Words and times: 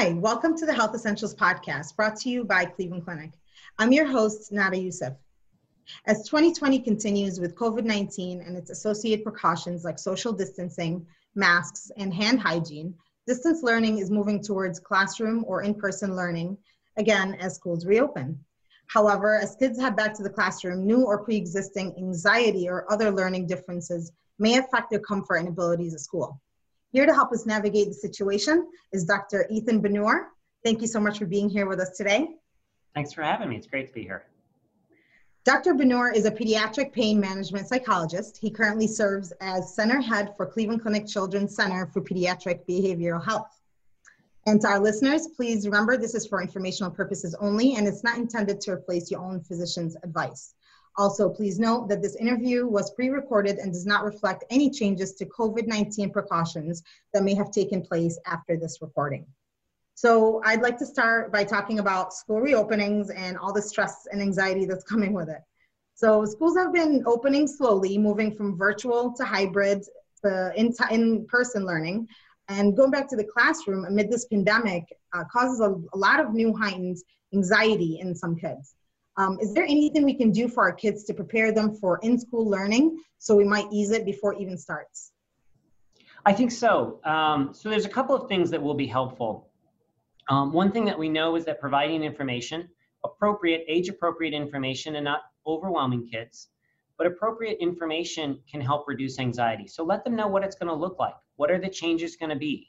Hi, 0.00 0.14
welcome 0.14 0.56
to 0.56 0.64
the 0.64 0.72
Health 0.72 0.94
Essentials 0.94 1.34
Podcast 1.34 1.94
brought 1.94 2.16
to 2.20 2.30
you 2.30 2.42
by 2.42 2.64
Cleveland 2.64 3.04
Clinic. 3.04 3.32
I'm 3.78 3.92
your 3.92 4.06
host, 4.06 4.50
Nada 4.50 4.78
Youssef. 4.78 5.12
As 6.06 6.26
2020 6.26 6.78
continues 6.78 7.38
with 7.38 7.54
COVID 7.54 7.84
19 7.84 8.40
and 8.40 8.56
its 8.56 8.70
associated 8.70 9.22
precautions 9.22 9.84
like 9.84 9.98
social 9.98 10.32
distancing, 10.32 11.06
masks, 11.34 11.92
and 11.98 12.14
hand 12.14 12.40
hygiene, 12.40 12.94
distance 13.26 13.62
learning 13.62 13.98
is 13.98 14.10
moving 14.10 14.42
towards 14.42 14.80
classroom 14.80 15.44
or 15.46 15.60
in 15.64 15.74
person 15.74 16.16
learning, 16.16 16.56
again, 16.96 17.34
as 17.34 17.56
schools 17.56 17.84
reopen. 17.84 18.42
However, 18.86 19.36
as 19.36 19.54
kids 19.54 19.78
head 19.78 19.96
back 19.96 20.14
to 20.14 20.22
the 20.22 20.30
classroom, 20.30 20.86
new 20.86 21.04
or 21.04 21.22
pre 21.22 21.36
existing 21.36 21.94
anxiety 21.98 22.70
or 22.70 22.90
other 22.90 23.10
learning 23.10 23.48
differences 23.48 24.12
may 24.38 24.56
affect 24.56 24.88
their 24.88 25.00
comfort 25.00 25.36
and 25.36 25.48
abilities 25.48 25.92
at 25.92 26.00
school. 26.00 26.40
Here 26.92 27.06
to 27.06 27.14
help 27.14 27.32
us 27.32 27.46
navigate 27.46 27.88
the 27.88 27.94
situation 27.94 28.66
is 28.92 29.04
Dr. 29.04 29.46
Ethan 29.50 29.80
Benore. 29.80 30.26
Thank 30.64 30.80
you 30.80 30.88
so 30.88 31.00
much 31.00 31.18
for 31.18 31.26
being 31.26 31.48
here 31.48 31.66
with 31.66 31.80
us 31.80 31.96
today. 31.96 32.34
Thanks 32.94 33.12
for 33.12 33.22
having 33.22 33.48
me. 33.48 33.56
It's 33.56 33.66
great 33.66 33.86
to 33.86 33.92
be 33.92 34.02
here. 34.02 34.24
Dr. 35.44 35.74
Benore 35.74 36.14
is 36.14 36.26
a 36.26 36.30
pediatric 36.30 36.92
pain 36.92 37.18
management 37.18 37.68
psychologist. 37.68 38.36
He 38.36 38.50
currently 38.50 38.86
serves 38.86 39.32
as 39.40 39.74
center 39.74 40.00
head 40.00 40.34
for 40.36 40.44
Cleveland 40.44 40.82
Clinic 40.82 41.06
Children's 41.06 41.54
Center 41.54 41.86
for 41.86 42.02
Pediatric 42.02 42.66
Behavioral 42.68 43.24
Health. 43.24 43.60
And 44.46 44.60
to 44.62 44.68
our 44.68 44.80
listeners, 44.80 45.28
please 45.28 45.66
remember 45.66 45.96
this 45.96 46.14
is 46.14 46.26
for 46.26 46.42
informational 46.42 46.90
purposes 46.90 47.34
only 47.40 47.76
and 47.76 47.86
it's 47.86 48.04
not 48.04 48.18
intended 48.18 48.60
to 48.62 48.72
replace 48.72 49.10
your 49.10 49.20
own 49.20 49.40
physician's 49.40 49.96
advice. 50.02 50.54
Also, 50.96 51.28
please 51.28 51.58
note 51.58 51.88
that 51.88 52.02
this 52.02 52.16
interview 52.16 52.66
was 52.66 52.90
pre-recorded 52.92 53.58
and 53.58 53.72
does 53.72 53.86
not 53.86 54.04
reflect 54.04 54.44
any 54.50 54.70
changes 54.70 55.14
to 55.14 55.24
COVID-19 55.26 56.12
precautions 56.12 56.82
that 57.14 57.22
may 57.22 57.34
have 57.34 57.50
taken 57.50 57.80
place 57.82 58.18
after 58.26 58.56
this 58.56 58.78
recording. 58.82 59.26
So 59.94 60.40
I'd 60.44 60.62
like 60.62 60.78
to 60.78 60.86
start 60.86 61.32
by 61.32 61.44
talking 61.44 61.78
about 61.78 62.14
school 62.14 62.40
reopenings 62.40 63.10
and 63.14 63.36
all 63.36 63.52
the 63.52 63.62
stress 63.62 64.06
and 64.10 64.22
anxiety 64.22 64.64
that's 64.64 64.84
coming 64.84 65.12
with 65.12 65.28
it. 65.28 65.42
So 65.94 66.24
schools 66.24 66.56
have 66.56 66.72
been 66.72 67.02
opening 67.06 67.46
slowly, 67.46 67.98
moving 67.98 68.34
from 68.34 68.56
virtual 68.56 69.12
to 69.12 69.24
hybrid 69.24 69.84
to 70.24 70.52
in-person 70.56 71.66
learning. 71.66 72.08
And 72.48 72.76
going 72.76 72.90
back 72.90 73.08
to 73.10 73.16
the 73.16 73.24
classroom 73.24 73.84
amid 73.84 74.10
this 74.10 74.24
pandemic 74.24 74.84
uh, 75.12 75.24
causes 75.30 75.60
a, 75.60 75.74
a 75.92 75.98
lot 75.98 76.18
of 76.18 76.32
new 76.32 76.56
heightened 76.56 76.96
anxiety 77.34 78.00
in 78.00 78.14
some 78.14 78.36
kids. 78.36 78.74
Um, 79.16 79.38
is 79.40 79.54
there 79.54 79.64
anything 79.64 80.04
we 80.04 80.14
can 80.14 80.30
do 80.30 80.48
for 80.48 80.62
our 80.62 80.72
kids 80.72 81.04
to 81.04 81.14
prepare 81.14 81.52
them 81.52 81.74
for 81.74 81.98
in-school 82.02 82.48
learning 82.48 82.98
so 83.18 83.34
we 83.34 83.44
might 83.44 83.66
ease 83.72 83.90
it 83.90 84.04
before 84.04 84.34
it 84.34 84.40
even 84.40 84.56
starts? 84.56 85.12
I 86.24 86.32
think 86.32 86.52
so. 86.52 87.00
Um, 87.04 87.52
so 87.52 87.70
there's 87.70 87.86
a 87.86 87.90
couple 87.90 88.14
of 88.14 88.28
things 88.28 88.50
that 88.50 88.62
will 88.62 88.74
be 88.74 88.86
helpful. 88.86 89.50
Um, 90.28 90.52
one 90.52 90.70
thing 90.70 90.84
that 90.84 90.98
we 90.98 91.08
know 91.08 91.36
is 91.36 91.44
that 91.46 91.60
providing 91.60 92.04
information, 92.04 92.68
appropriate, 93.04 93.64
age-appropriate 93.68 94.34
information 94.34 94.96
and 94.96 95.04
not 95.04 95.22
overwhelming 95.46 96.06
kids, 96.06 96.48
but 96.98 97.06
appropriate 97.06 97.58
information 97.60 98.38
can 98.50 98.60
help 98.60 98.86
reduce 98.86 99.18
anxiety. 99.18 99.66
So 99.66 99.82
let 99.82 100.04
them 100.04 100.14
know 100.14 100.28
what 100.28 100.44
it's 100.44 100.54
gonna 100.54 100.74
look 100.74 100.98
like. 100.98 101.14
What 101.36 101.50
are 101.50 101.58
the 101.58 101.68
changes 101.68 102.16
gonna 102.16 102.36
be? 102.36 102.68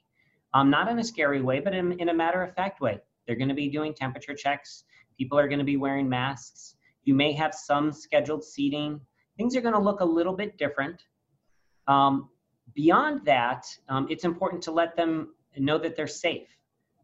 Um, 0.53 0.69
not 0.69 0.88
in 0.88 0.97
a 1.00 1.03
scary 1.03 1.41
way, 1.41 1.59
but 1.59 1.75
in, 1.75 2.00
in 2.00 2.09
a 2.09 2.13
matter-of-fact 2.13 2.81
way. 2.81 3.00
They're 3.28 3.35
gonna 3.35 3.53
be 3.53 3.69
doing 3.69 3.94
temperature 3.94 4.34
checks. 4.34 4.85
People 5.22 5.38
are 5.38 5.48
going 5.48 5.59
to 5.59 5.64
be 5.64 5.78
wearing 5.78 6.09
masks. 6.09 6.78
You 7.04 7.14
may 7.14 7.32
have 7.34 7.54
some 7.54 7.92
scheduled 7.92 8.44
seating. 8.44 9.00
Things 9.38 9.56
are 9.56 9.62
going 9.62 9.76
to 9.76 9.80
look 9.80 10.00
a 10.00 10.06
little 10.18 10.36
bit 10.36 10.58
different. 10.58 11.00
Um, 11.86 12.30
beyond 12.74 13.24
that, 13.26 13.68
um, 13.88 14.08
it's 14.09 14.24
important 14.24 14.64
to 14.64 14.72
let 14.72 14.96
them 14.96 15.36
know 15.56 15.78
that 15.78 15.96
they're 15.96 16.08
safe, 16.08 16.48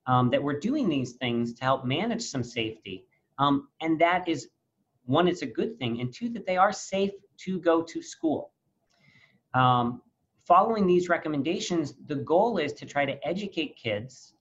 um, 0.08 0.32
that 0.32 0.42
we're 0.42 0.60
doing 0.60 0.90
these 0.90 1.12
things 1.12 1.54
to 1.54 1.64
help 1.64 1.86
manage 1.86 2.24
some 2.24 2.44
safety. 2.44 3.06
Um, 3.38 3.68
and 3.82 4.02
that 4.02 4.28
is, 4.28 4.48
one, 5.06 5.28
it's 5.28 5.44
a 5.44 5.52
good 5.60 5.78
thing, 5.78 6.02
and 6.02 6.12
two, 6.12 6.30
that 6.30 6.48
they 6.48 6.58
are 6.58 6.74
safe 6.74 7.12
to 7.46 7.60
go 7.60 7.84
to 7.84 8.02
school. 8.02 8.52
Um, 9.54 10.02
following 10.40 10.88
these 10.88 11.08
recommendations, 11.08 11.94
the 12.08 12.16
goal 12.16 12.58
is 12.58 12.74
to 12.74 12.88
try 12.88 13.06
to 13.06 13.16
educate 13.28 13.76
kids, 13.76 14.34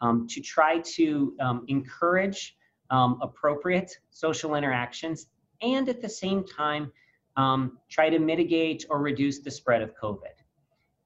um, 0.00 0.26
to 0.28 0.40
try 0.40 0.78
to 0.96 1.36
encourage 1.68 2.56
um, 2.90 3.18
appropriate 3.22 3.98
social 4.10 4.54
interactions, 4.54 5.26
and 5.62 5.88
at 5.88 6.00
the 6.00 6.08
same 6.08 6.44
time, 6.44 6.92
um, 7.36 7.78
try 7.88 8.08
to 8.10 8.18
mitigate 8.18 8.86
or 8.90 9.00
reduce 9.00 9.40
the 9.40 9.50
spread 9.50 9.82
of 9.82 9.94
COVID. 9.96 10.36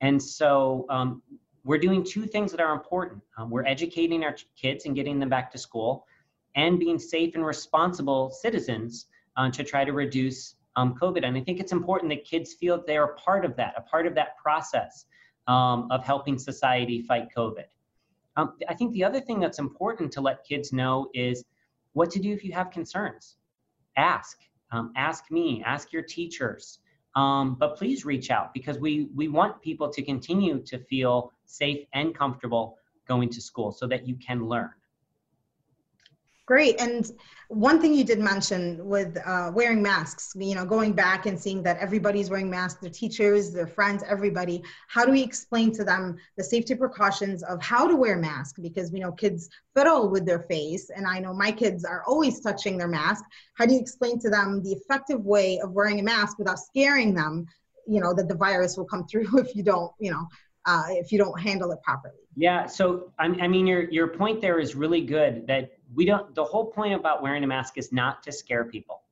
And 0.00 0.22
so 0.22 0.86
um, 0.90 1.22
we're 1.64 1.78
doing 1.78 2.04
two 2.04 2.26
things 2.26 2.50
that 2.52 2.60
are 2.60 2.72
important. 2.72 3.22
Um, 3.36 3.50
we're 3.50 3.66
educating 3.66 4.24
our 4.24 4.36
kids 4.56 4.86
and 4.86 4.94
getting 4.94 5.18
them 5.18 5.28
back 5.28 5.50
to 5.52 5.58
school, 5.58 6.06
and 6.54 6.78
being 6.78 6.98
safe 6.98 7.34
and 7.34 7.44
responsible 7.44 8.30
citizens 8.30 9.06
uh, 9.36 9.50
to 9.50 9.62
try 9.62 9.84
to 9.84 9.92
reduce 9.92 10.56
um, 10.76 10.94
COVID. 10.94 11.24
And 11.24 11.36
I 11.36 11.40
think 11.40 11.60
it's 11.60 11.72
important 11.72 12.10
that 12.10 12.24
kids 12.24 12.54
feel 12.54 12.76
that 12.76 12.86
they 12.86 12.96
are 12.96 13.14
part 13.14 13.44
of 13.44 13.56
that, 13.56 13.74
a 13.76 13.82
part 13.82 14.06
of 14.06 14.14
that 14.14 14.36
process 14.36 15.06
um, 15.46 15.88
of 15.90 16.04
helping 16.04 16.38
society 16.38 17.02
fight 17.02 17.28
COVID. 17.36 17.64
Um, 18.36 18.54
I 18.68 18.74
think 18.74 18.92
the 18.92 19.02
other 19.02 19.20
thing 19.20 19.40
that's 19.40 19.58
important 19.58 20.12
to 20.12 20.20
let 20.20 20.44
kids 20.44 20.72
know 20.72 21.10
is 21.14 21.44
what 21.92 22.10
to 22.12 22.18
do 22.18 22.32
if 22.32 22.44
you 22.44 22.52
have 22.52 22.70
concerns. 22.70 23.36
Ask. 23.96 24.38
Um, 24.70 24.92
ask 24.96 25.30
me, 25.30 25.62
ask 25.64 25.92
your 25.92 26.02
teachers. 26.02 26.78
Um, 27.16 27.56
but 27.58 27.76
please 27.76 28.04
reach 28.04 28.30
out 28.30 28.52
because 28.52 28.78
we, 28.78 29.08
we 29.14 29.28
want 29.28 29.60
people 29.62 29.90
to 29.90 30.02
continue 30.02 30.60
to 30.62 30.78
feel 30.78 31.32
safe 31.46 31.86
and 31.94 32.14
comfortable 32.14 32.76
going 33.08 33.30
to 33.30 33.40
school 33.40 33.72
so 33.72 33.86
that 33.88 34.06
you 34.06 34.14
can 34.16 34.46
learn. 34.46 34.70
Great. 36.48 36.80
And 36.80 37.12
one 37.48 37.78
thing 37.78 37.92
you 37.92 38.04
did 38.04 38.20
mention 38.20 38.82
with 38.82 39.18
uh, 39.26 39.52
wearing 39.54 39.82
masks, 39.82 40.32
you 40.34 40.54
know, 40.54 40.64
going 40.64 40.94
back 40.94 41.26
and 41.26 41.38
seeing 41.38 41.62
that 41.64 41.76
everybody's 41.76 42.30
wearing 42.30 42.48
masks, 42.48 42.80
their 42.80 42.88
teachers, 42.90 43.52
their 43.52 43.66
friends, 43.66 44.02
everybody. 44.08 44.62
How 44.88 45.04
do 45.04 45.12
we 45.12 45.22
explain 45.22 45.72
to 45.72 45.84
them 45.84 46.16
the 46.38 46.44
safety 46.44 46.74
precautions 46.74 47.42
of 47.42 47.62
how 47.62 47.86
to 47.86 47.94
wear 47.94 48.16
mask? 48.16 48.56
Because 48.62 48.90
we 48.90 49.00
know 49.00 49.12
kids 49.12 49.50
fiddle 49.76 50.08
with 50.08 50.24
their 50.24 50.44
face, 50.44 50.88
and 50.88 51.06
I 51.06 51.18
know 51.18 51.34
my 51.34 51.52
kids 51.52 51.84
are 51.84 52.02
always 52.06 52.40
touching 52.40 52.78
their 52.78 52.88
mask. 52.88 53.24
How 53.52 53.66
do 53.66 53.74
you 53.74 53.80
explain 53.80 54.18
to 54.20 54.30
them 54.30 54.62
the 54.62 54.72
effective 54.72 55.22
way 55.26 55.60
of 55.60 55.72
wearing 55.72 56.00
a 56.00 56.02
mask 56.02 56.38
without 56.38 56.58
scaring 56.58 57.12
them? 57.12 57.44
You 57.86 58.00
know 58.00 58.14
that 58.14 58.26
the 58.26 58.36
virus 58.36 58.78
will 58.78 58.86
come 58.86 59.06
through 59.10 59.38
if 59.38 59.54
you 59.54 59.62
don't, 59.62 59.92
you 60.00 60.12
know, 60.12 60.26
uh, 60.64 60.84
if 60.88 61.12
you 61.12 61.18
don't 61.18 61.38
handle 61.38 61.72
it 61.72 61.82
properly. 61.82 62.14
Yeah. 62.36 62.66
So 62.66 63.12
I, 63.18 63.26
I 63.26 63.48
mean, 63.48 63.66
your 63.66 63.90
your 63.90 64.08
point 64.08 64.40
there 64.40 64.58
is 64.58 64.74
really 64.74 65.02
good. 65.02 65.46
That 65.46 65.77
we 65.94 66.04
don't. 66.04 66.34
The 66.34 66.44
whole 66.44 66.66
point 66.66 66.94
about 66.94 67.22
wearing 67.22 67.44
a 67.44 67.46
mask 67.46 67.78
is 67.78 67.92
not 67.92 68.22
to 68.24 68.32
scare 68.32 68.64
people. 68.64 69.02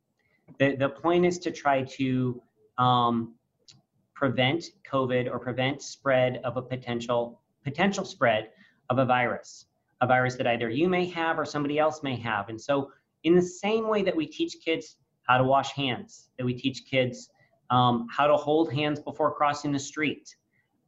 The 0.59 0.77
the 0.77 0.89
point 0.89 1.25
is 1.25 1.39
to 1.41 1.51
try 1.51 1.83
to 1.83 2.41
um, 2.79 3.35
prevent 4.15 4.65
COVID 4.91 5.31
or 5.31 5.39
prevent 5.39 5.83
spread 5.83 6.41
of 6.45 6.57
a 6.57 6.63
potential 6.63 7.41
potential 7.65 8.05
spread 8.05 8.51
of 8.91 8.99
a 8.99 9.05
virus, 9.05 9.67
a 10.01 10.07
virus 10.07 10.37
that 10.37 10.47
either 10.47 10.71
you 10.71 10.89
may 10.89 11.07
have 11.07 11.39
or 11.39 11.45
somebody 11.45 11.79
else 11.79 12.03
may 12.03 12.17
have. 12.17 12.49
And 12.49 12.61
so, 12.61 12.91
in 13.25 13.35
the 13.35 13.43
same 13.43 13.89
way 13.89 14.03
that 14.03 14.15
we 14.15 14.27
teach 14.27 14.57
kids 14.65 14.97
how 15.23 15.39
to 15.39 15.45
wash 15.45 15.73
hands, 15.73 16.29
that 16.39 16.45
we 16.45 16.55
teach 16.55 16.85
kids 16.89 17.31
um, 17.71 18.07
how 18.11 18.27
to 18.27 18.37
hold 18.37 18.73
hands 18.73 19.01
before 19.01 19.35
crossing 19.35 19.73
the 19.73 19.79
street, 19.79 20.37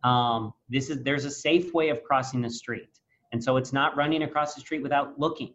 um, 0.04 0.52
this 0.68 0.90
is 0.90 1.02
there's 1.02 1.24
a 1.24 1.30
safe 1.30 1.74
way 1.74 1.88
of 1.88 2.04
crossing 2.04 2.40
the 2.40 2.50
street 2.50 2.90
and 3.32 3.42
so 3.42 3.56
it's 3.56 3.72
not 3.72 3.96
running 3.96 4.22
across 4.22 4.54
the 4.54 4.60
street 4.60 4.82
without 4.82 5.18
looking 5.18 5.54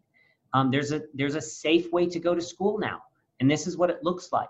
um, 0.54 0.72
there's 0.72 0.92
a 0.92 1.02
there's 1.14 1.36
a 1.36 1.42
safe 1.42 1.92
way 1.92 2.06
to 2.08 2.20
go 2.20 2.34
to 2.36 2.42
school 2.42 2.78
now 2.78 3.02
and 3.44 3.52
this 3.52 3.68
is 3.68 3.76
what 3.78 3.90
it 3.90 4.04
looks 4.04 4.32
like. 4.32 4.50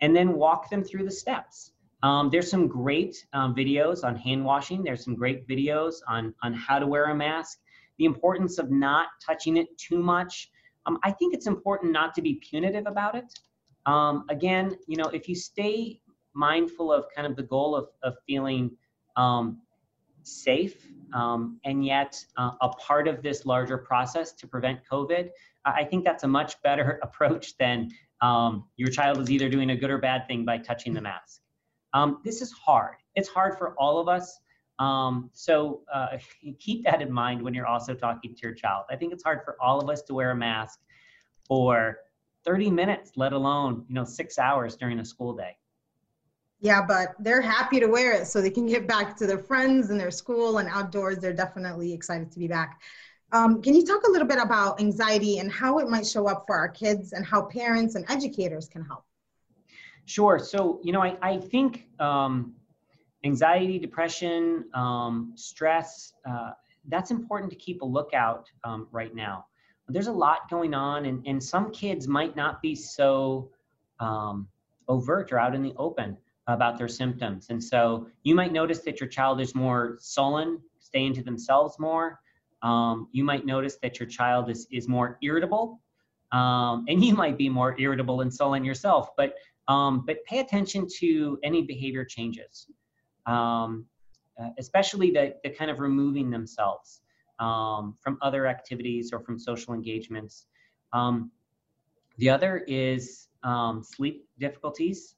And 0.00 0.16
then 0.16 0.34
walk 0.34 0.70
them 0.70 0.82
through 0.82 1.04
the 1.04 1.10
steps. 1.10 1.72
Um, 2.02 2.30
there's 2.30 2.50
some 2.50 2.66
great 2.66 3.26
um, 3.34 3.54
videos 3.54 4.04
on 4.04 4.16
hand 4.16 4.42
washing. 4.42 4.82
There's 4.82 5.04
some 5.04 5.14
great 5.14 5.46
videos 5.46 5.96
on 6.08 6.34
on 6.42 6.54
how 6.54 6.78
to 6.78 6.86
wear 6.86 7.06
a 7.06 7.14
mask. 7.14 7.58
The 7.98 8.06
importance 8.06 8.58
of 8.58 8.70
not 8.70 9.08
touching 9.24 9.58
it 9.58 9.68
too 9.78 9.98
much. 9.98 10.50
Um, 10.86 10.98
i 11.02 11.10
think 11.10 11.34
it's 11.34 11.46
important 11.46 11.92
not 11.92 12.14
to 12.14 12.22
be 12.22 12.34
punitive 12.34 12.86
about 12.86 13.14
it. 13.16 13.30
Um, 13.86 14.24
again 14.30 14.76
you 14.86 14.96
know 14.96 15.08
if 15.18 15.28
you 15.28 15.34
stay 15.34 16.00
mindful 16.34 16.92
of 16.92 17.04
kind 17.14 17.26
of 17.26 17.34
the 17.36 17.42
goal 17.42 17.74
of, 17.74 17.88
of 18.02 18.14
feeling 18.26 18.70
um, 19.16 19.58
safe 20.22 20.86
um, 21.12 21.60
and 21.64 21.84
yet 21.84 22.22
uh, 22.36 22.52
a 22.60 22.68
part 22.68 23.08
of 23.08 23.22
this 23.22 23.46
larger 23.46 23.78
process 23.78 24.32
to 24.32 24.46
prevent 24.46 24.80
COVID, 24.90 25.30
I 25.64 25.84
think 25.84 26.04
that's 26.04 26.24
a 26.24 26.28
much 26.28 26.60
better 26.62 27.00
approach 27.02 27.56
than 27.58 27.90
um, 28.20 28.64
your 28.76 28.88
child 28.88 29.18
is 29.18 29.30
either 29.30 29.48
doing 29.48 29.70
a 29.70 29.76
good 29.76 29.90
or 29.90 29.98
bad 29.98 30.26
thing 30.26 30.44
by 30.44 30.58
touching 30.58 30.94
the 30.94 31.00
mask. 31.00 31.40
Um, 31.92 32.20
this 32.24 32.42
is 32.42 32.52
hard. 32.52 32.96
It's 33.14 33.28
hard 33.28 33.58
for 33.58 33.74
all 33.78 33.98
of 33.98 34.08
us. 34.08 34.38
Um, 34.78 35.30
so 35.32 35.82
uh, 35.92 36.18
keep 36.58 36.84
that 36.84 37.02
in 37.02 37.10
mind 37.12 37.42
when 37.42 37.54
you're 37.54 37.66
also 37.66 37.94
talking 37.94 38.34
to 38.34 38.40
your 38.42 38.54
child. 38.54 38.84
I 38.90 38.96
think 38.96 39.12
it's 39.12 39.24
hard 39.24 39.40
for 39.44 39.56
all 39.60 39.80
of 39.80 39.88
us 39.88 40.02
to 40.02 40.14
wear 40.14 40.30
a 40.30 40.36
mask 40.36 40.80
for 41.46 41.98
30 42.44 42.70
minutes, 42.70 43.12
let 43.16 43.32
alone 43.32 43.84
you 43.88 43.94
know 43.94 44.04
six 44.04 44.38
hours 44.38 44.76
during 44.76 44.98
a 45.00 45.04
school 45.04 45.34
day. 45.34 45.56
Yeah, 46.60 46.84
but 46.86 47.14
they're 47.18 47.42
happy 47.42 47.80
to 47.80 47.86
wear 47.86 48.12
it 48.12 48.26
so 48.26 48.40
they 48.40 48.50
can 48.50 48.66
get 48.66 48.88
back 48.88 49.16
to 49.18 49.26
their 49.26 49.38
friends 49.38 49.90
and 49.90 50.00
their 50.00 50.10
school 50.10 50.58
and 50.58 50.68
outdoors. 50.68 51.18
They're 51.18 51.34
definitely 51.34 51.92
excited 51.92 52.32
to 52.32 52.38
be 52.38 52.48
back. 52.48 52.80
Um, 53.32 53.60
can 53.60 53.74
you 53.74 53.84
talk 53.84 54.06
a 54.06 54.10
little 54.10 54.26
bit 54.26 54.38
about 54.38 54.80
anxiety 54.80 55.38
and 55.38 55.50
how 55.50 55.78
it 55.78 55.88
might 55.88 56.06
show 56.06 56.28
up 56.28 56.44
for 56.46 56.56
our 56.56 56.68
kids 56.68 57.12
and 57.12 57.26
how 57.26 57.42
parents 57.42 57.94
and 57.94 58.04
educators 58.08 58.68
can 58.68 58.82
help? 58.84 59.04
Sure. 60.06 60.38
So, 60.38 60.80
you 60.82 60.92
know, 60.92 61.02
I, 61.02 61.16
I 61.20 61.38
think 61.38 61.88
um, 61.98 62.54
anxiety, 63.24 63.78
depression, 63.78 64.64
um, 64.72 65.32
stress, 65.34 66.14
uh, 66.24 66.52
that's 66.88 67.10
important 67.10 67.50
to 67.50 67.56
keep 67.56 67.82
a 67.82 67.84
lookout 67.84 68.48
um, 68.62 68.86
right 68.92 69.14
now. 69.14 69.46
There's 69.88 70.06
a 70.06 70.12
lot 70.12 70.48
going 70.48 70.74
on, 70.74 71.06
and, 71.06 71.26
and 71.26 71.42
some 71.42 71.70
kids 71.70 72.08
might 72.08 72.36
not 72.36 72.62
be 72.62 72.74
so 72.74 73.50
um, 74.00 74.48
overt 74.88 75.32
or 75.32 75.38
out 75.38 75.54
in 75.54 75.62
the 75.62 75.74
open 75.76 76.16
about 76.46 76.78
their 76.78 76.88
symptoms. 76.88 77.46
And 77.50 77.62
so 77.62 78.06
you 78.22 78.34
might 78.34 78.52
notice 78.52 78.80
that 78.80 79.00
your 79.00 79.08
child 79.08 79.40
is 79.40 79.54
more 79.54 79.96
sullen, 80.00 80.60
staying 80.78 81.14
to 81.14 81.22
themselves 81.22 81.78
more. 81.78 82.20
Um, 82.62 83.08
you 83.12 83.24
might 83.24 83.44
notice 83.44 83.76
that 83.82 83.98
your 83.98 84.08
child 84.08 84.48
is, 84.50 84.66
is 84.70 84.88
more 84.88 85.18
irritable, 85.22 85.80
um, 86.32 86.84
and 86.88 87.04
you 87.04 87.14
might 87.14 87.36
be 87.36 87.48
more 87.48 87.78
irritable 87.78 88.20
and 88.20 88.32
sullen 88.32 88.64
yourself. 88.64 89.10
But 89.16 89.34
um, 89.68 90.04
but 90.06 90.24
pay 90.24 90.38
attention 90.38 90.86
to 91.00 91.40
any 91.42 91.62
behavior 91.62 92.04
changes, 92.04 92.68
um, 93.26 93.84
uh, 94.40 94.50
especially 94.58 95.10
the, 95.10 95.34
the 95.42 95.50
kind 95.50 95.72
of 95.72 95.80
removing 95.80 96.30
themselves 96.30 97.00
um, 97.40 97.96
from 98.00 98.16
other 98.22 98.46
activities 98.46 99.12
or 99.12 99.18
from 99.18 99.40
social 99.40 99.74
engagements. 99.74 100.46
Um, 100.92 101.32
the 102.18 102.30
other 102.30 102.58
is 102.68 103.26
sleep 103.82 104.28
difficulties. 104.38 105.16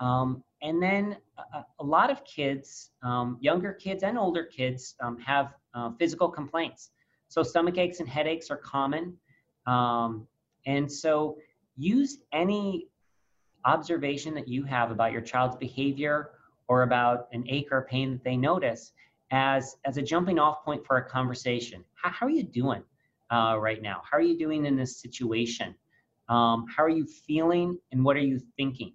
Um, 0.00 0.42
and 0.62 0.82
then 0.82 1.16
a, 1.54 1.64
a, 1.80 1.84
lot 1.84 2.10
of 2.10 2.24
kids, 2.24 2.90
younger 3.40 3.72
kids 3.72 4.02
and 4.02 4.18
older 4.18 4.44
kids, 4.44 4.96
have 5.24 5.54
uh, 5.74 5.90
physical 5.98 6.28
complaints. 6.28 6.90
So 7.28 7.42
stomach 7.42 7.78
aches 7.78 8.00
and 8.00 8.08
headaches 8.08 8.50
are 8.50 8.56
common. 8.56 9.16
and 9.66 10.90
so 10.90 11.38
use 11.76 12.18
any 12.32 12.88
observation 13.64 14.34
that 14.34 14.48
you 14.48 14.64
have 14.64 14.90
about 14.90 15.12
your 15.12 15.20
child's 15.20 15.56
behavior 15.56 16.30
or 16.68 16.82
about 16.82 17.28
an 17.32 17.44
ache 17.48 17.68
or 17.70 17.82
pain 17.82 18.12
that 18.12 18.24
they 18.24 18.36
notice 18.36 18.92
as, 19.30 19.76
as 19.84 19.96
a 19.96 20.02
jumping 20.02 20.38
off 20.38 20.64
point 20.64 20.84
for 20.86 20.96
a 20.98 21.04
conversation. 21.04 21.84
How, 21.94 22.10
how 22.10 22.26
are 22.26 22.30
you 22.30 22.42
doing 22.42 22.82
uh, 23.30 23.56
right 23.58 23.82
now? 23.82 24.02
How 24.10 24.16
are 24.16 24.22
you 24.22 24.38
doing 24.38 24.66
in 24.66 24.76
this 24.76 25.00
situation? 25.00 25.74
Um, 26.28 26.66
how 26.74 26.82
are 26.82 26.90
you 26.90 27.06
feeling 27.06 27.78
and 27.92 28.04
what 28.04 28.16
are 28.16 28.20
you 28.20 28.40
thinking? 28.56 28.92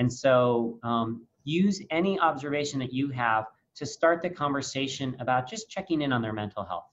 And 0.00 0.10
so 0.10 0.78
um, 0.82 1.26
use 1.44 1.82
any 1.90 2.18
observation 2.18 2.78
that 2.80 2.90
you 2.90 3.10
have 3.10 3.44
to 3.76 3.84
start 3.84 4.22
the 4.22 4.30
conversation 4.30 5.14
about 5.20 5.48
just 5.48 5.68
checking 5.68 6.00
in 6.00 6.10
on 6.10 6.22
their 6.22 6.32
mental 6.32 6.64
health. 6.64 6.86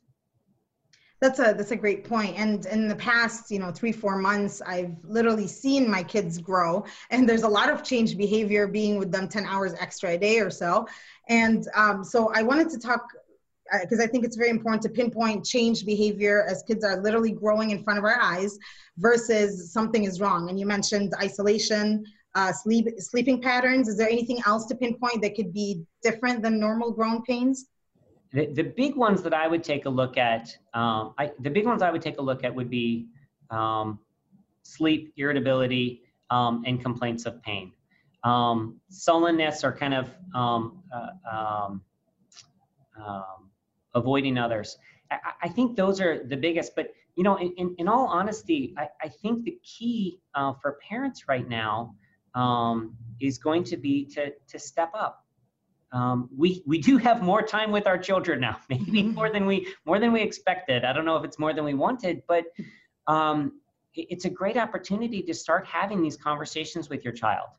That's 1.21 1.39
a 1.39 1.55
that's 1.57 1.71
a 1.71 1.75
great 1.75 2.03
point. 2.03 2.37
And 2.37 2.65
in 2.65 2.89
the 2.89 2.95
past, 2.97 3.49
you 3.49 3.59
know, 3.59 3.71
three 3.71 3.93
four 3.93 4.17
months, 4.17 4.61
I've 4.61 4.95
literally 5.03 5.47
seen 5.47 5.89
my 5.89 6.03
kids 6.03 6.37
grow, 6.37 6.83
and 7.09 7.27
there's 7.27 7.43
a 7.43 7.47
lot 7.47 7.69
of 7.71 7.81
change 7.81 8.17
behavior 8.17 8.67
being 8.67 8.99
with 8.99 9.11
them 9.11 9.27
ten 9.29 9.45
hours 9.45 9.73
extra 9.79 10.11
a 10.11 10.17
day 10.17 10.39
or 10.39 10.51
so. 10.51 10.85
And 11.29 11.65
um, 11.75 12.03
so 12.03 12.31
I 12.35 12.43
wanted 12.43 12.69
to 12.71 12.77
talk 12.77 13.03
because 13.81 13.99
uh, 13.99 14.03
I 14.03 14.07
think 14.07 14.25
it's 14.25 14.35
very 14.35 14.49
important 14.49 14.81
to 14.83 14.89
pinpoint 14.89 15.45
change 15.45 15.85
behavior 15.85 16.45
as 16.47 16.63
kids 16.67 16.83
are 16.83 17.01
literally 17.01 17.31
growing 17.31 17.71
in 17.71 17.83
front 17.83 17.99
of 17.99 18.05
our 18.05 18.19
eyes 18.21 18.59
versus 18.97 19.71
something 19.71 20.03
is 20.03 20.19
wrong. 20.21 20.49
And 20.49 20.59
you 20.59 20.65
mentioned 20.65 21.13
isolation, 21.21 22.05
uh, 22.37 22.53
sleep 22.53 22.87
sleeping 22.99 23.41
patterns. 23.41 23.87
Is 23.87 23.97
there 23.97 24.07
anything 24.07 24.39
else 24.45 24.67
to 24.67 24.75
pinpoint 24.75 25.21
that 25.23 25.35
could 25.35 25.51
be 25.51 25.83
different 26.03 26.43
than 26.43 26.59
normal 26.59 26.91
growing 26.91 27.23
pains? 27.23 27.65
The, 28.31 28.45
the 28.53 28.63
big 28.63 28.95
ones 28.95 29.23
that 29.23 29.33
I 29.33 29.47
would 29.47 29.63
take 29.63 29.85
a 29.85 29.89
look 29.89 30.17
at, 30.17 30.55
um, 30.75 31.15
I, 31.17 31.31
the 31.39 31.49
big 31.49 31.65
ones 31.65 31.81
I 31.81 31.89
would 31.89 32.01
take 32.01 32.19
a 32.19 32.21
look 32.21 32.43
at 32.43 32.53
would 32.53 32.69
be 32.69 33.07
um, 33.49 33.99
sleep, 34.61 35.13
irritability, 35.17 36.03
um, 36.29 36.63
and 36.67 36.79
complaints 36.79 37.25
of 37.25 37.41
pain. 37.41 37.71
Um, 38.23 38.79
sullenness 38.89 39.63
or 39.63 39.71
kind 39.71 39.93
of 39.93 40.09
um, 40.35 40.83
uh, 40.93 41.71
um, 42.99 43.49
avoiding 43.95 44.37
others. 44.37 44.77
I, 45.09 45.17
I, 45.43 45.49
think 45.49 45.77
those 45.77 46.01
are 46.01 46.23
the 46.23 46.35
biggest, 46.35 46.75
but 46.75 46.93
you 47.15 47.23
know, 47.23 47.37
in, 47.37 47.53
in, 47.57 47.75
in 47.77 47.87
all 47.87 48.07
honesty, 48.07 48.75
I, 48.77 48.89
I, 49.01 49.07
think 49.07 49.45
the 49.45 49.57
key 49.63 50.19
uh, 50.35 50.53
for 50.61 50.77
parents 50.87 51.29
right 51.29 51.47
now 51.47 51.95
is 53.19 53.37
going 53.37 53.63
to 53.63 53.77
be 53.77 54.05
to, 54.05 54.31
to 54.47 54.59
step 54.59 54.91
up 54.93 55.27
um, 55.91 56.29
we 56.35 56.63
we 56.65 56.79
do 56.79 56.97
have 56.97 57.21
more 57.21 57.41
time 57.41 57.71
with 57.71 57.87
our 57.87 57.97
children 57.97 58.41
now, 58.41 58.57
maybe 58.69 59.03
mm-hmm. 59.03 59.13
more 59.13 59.29
than 59.29 59.45
we 59.45 59.73
more 59.85 59.99
than 59.99 60.11
we 60.11 60.21
expected. 60.21 60.83
I 60.83 60.93
don't 60.93 61.05
know 61.05 61.15
if 61.17 61.23
it's 61.23 61.39
more 61.39 61.53
than 61.53 61.63
we 61.63 61.73
wanted, 61.73 62.23
but 62.27 62.45
um, 63.07 63.59
it, 63.93 64.07
it's 64.09 64.25
a 64.25 64.29
great 64.29 64.57
opportunity 64.57 65.21
to 65.21 65.33
start 65.33 65.65
having 65.65 66.01
these 66.01 66.17
conversations 66.17 66.89
with 66.89 67.03
your 67.03 67.13
child. 67.13 67.49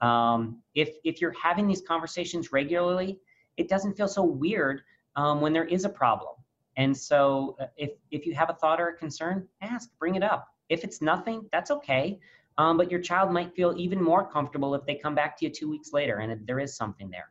Um, 0.00 0.62
if 0.74 0.96
if 1.04 1.20
you're 1.20 1.34
having 1.40 1.66
these 1.66 1.82
conversations 1.82 2.52
regularly, 2.52 3.18
it 3.56 3.68
doesn't 3.68 3.96
feel 3.96 4.08
so 4.08 4.24
weird 4.24 4.82
um, 5.16 5.40
when 5.40 5.52
there 5.52 5.66
is 5.66 5.84
a 5.84 5.90
problem. 5.90 6.34
And 6.76 6.96
so, 6.96 7.56
uh, 7.60 7.66
if 7.76 7.90
if 8.10 8.24
you 8.24 8.34
have 8.34 8.48
a 8.48 8.54
thought 8.54 8.80
or 8.80 8.88
a 8.88 8.96
concern, 8.96 9.46
ask, 9.60 9.90
bring 9.98 10.14
it 10.14 10.22
up. 10.22 10.48
If 10.70 10.84
it's 10.84 11.02
nothing, 11.02 11.48
that's 11.52 11.70
okay. 11.70 12.18
Um, 12.58 12.76
but 12.76 12.90
your 12.90 13.00
child 13.00 13.32
might 13.32 13.54
feel 13.54 13.72
even 13.76 14.02
more 14.02 14.28
comfortable 14.28 14.74
if 14.74 14.84
they 14.84 14.96
come 14.96 15.14
back 15.14 15.38
to 15.38 15.46
you 15.46 15.50
two 15.50 15.70
weeks 15.70 15.92
later 15.92 16.18
and 16.18 16.46
there 16.46 16.58
is 16.58 16.76
something 16.76 17.08
there. 17.08 17.30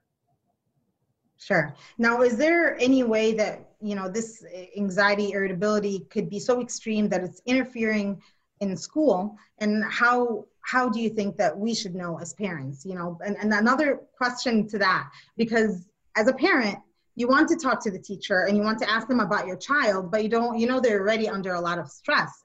Sure. 1.37 1.75
Now, 1.97 2.21
is 2.21 2.37
there 2.37 2.77
any 2.79 3.03
way 3.03 3.33
that, 3.33 3.73
you 3.79 3.93
know, 3.93 4.09
this 4.09 4.43
anxiety, 4.75 5.33
irritability 5.33 6.07
could 6.09 6.29
be 6.29 6.39
so 6.39 6.61
extreme 6.61 7.09
that 7.09 7.23
it's 7.23 7.41
interfering 7.45 8.19
in 8.61 8.75
school? 8.75 9.37
And 9.59 9.83
how 9.83 10.45
how 10.61 10.89
do 10.89 10.99
you 10.99 11.09
think 11.09 11.37
that 11.37 11.57
we 11.57 11.73
should 11.75 11.93
know 11.93 12.19
as 12.19 12.33
parents? 12.33 12.85
You 12.85 12.95
know, 12.95 13.19
and, 13.23 13.37
and 13.37 13.53
another 13.53 14.01
question 14.17 14.67
to 14.69 14.77
that, 14.79 15.11
because 15.37 15.87
as 16.15 16.27
a 16.27 16.33
parent, 16.33 16.79
you 17.15 17.27
want 17.27 17.47
to 17.49 17.55
talk 17.55 17.83
to 17.83 17.91
the 17.91 17.99
teacher 17.99 18.45
and 18.47 18.57
you 18.57 18.63
want 18.63 18.79
to 18.79 18.89
ask 18.89 19.07
them 19.07 19.19
about 19.19 19.45
your 19.45 19.57
child, 19.57 20.11
but 20.11 20.23
you 20.23 20.29
don't, 20.29 20.57
you 20.59 20.67
know, 20.67 20.79
they're 20.79 20.99
already 20.99 21.29
under 21.29 21.53
a 21.53 21.61
lot 21.61 21.77
of 21.79 21.87
stress. 21.89 22.43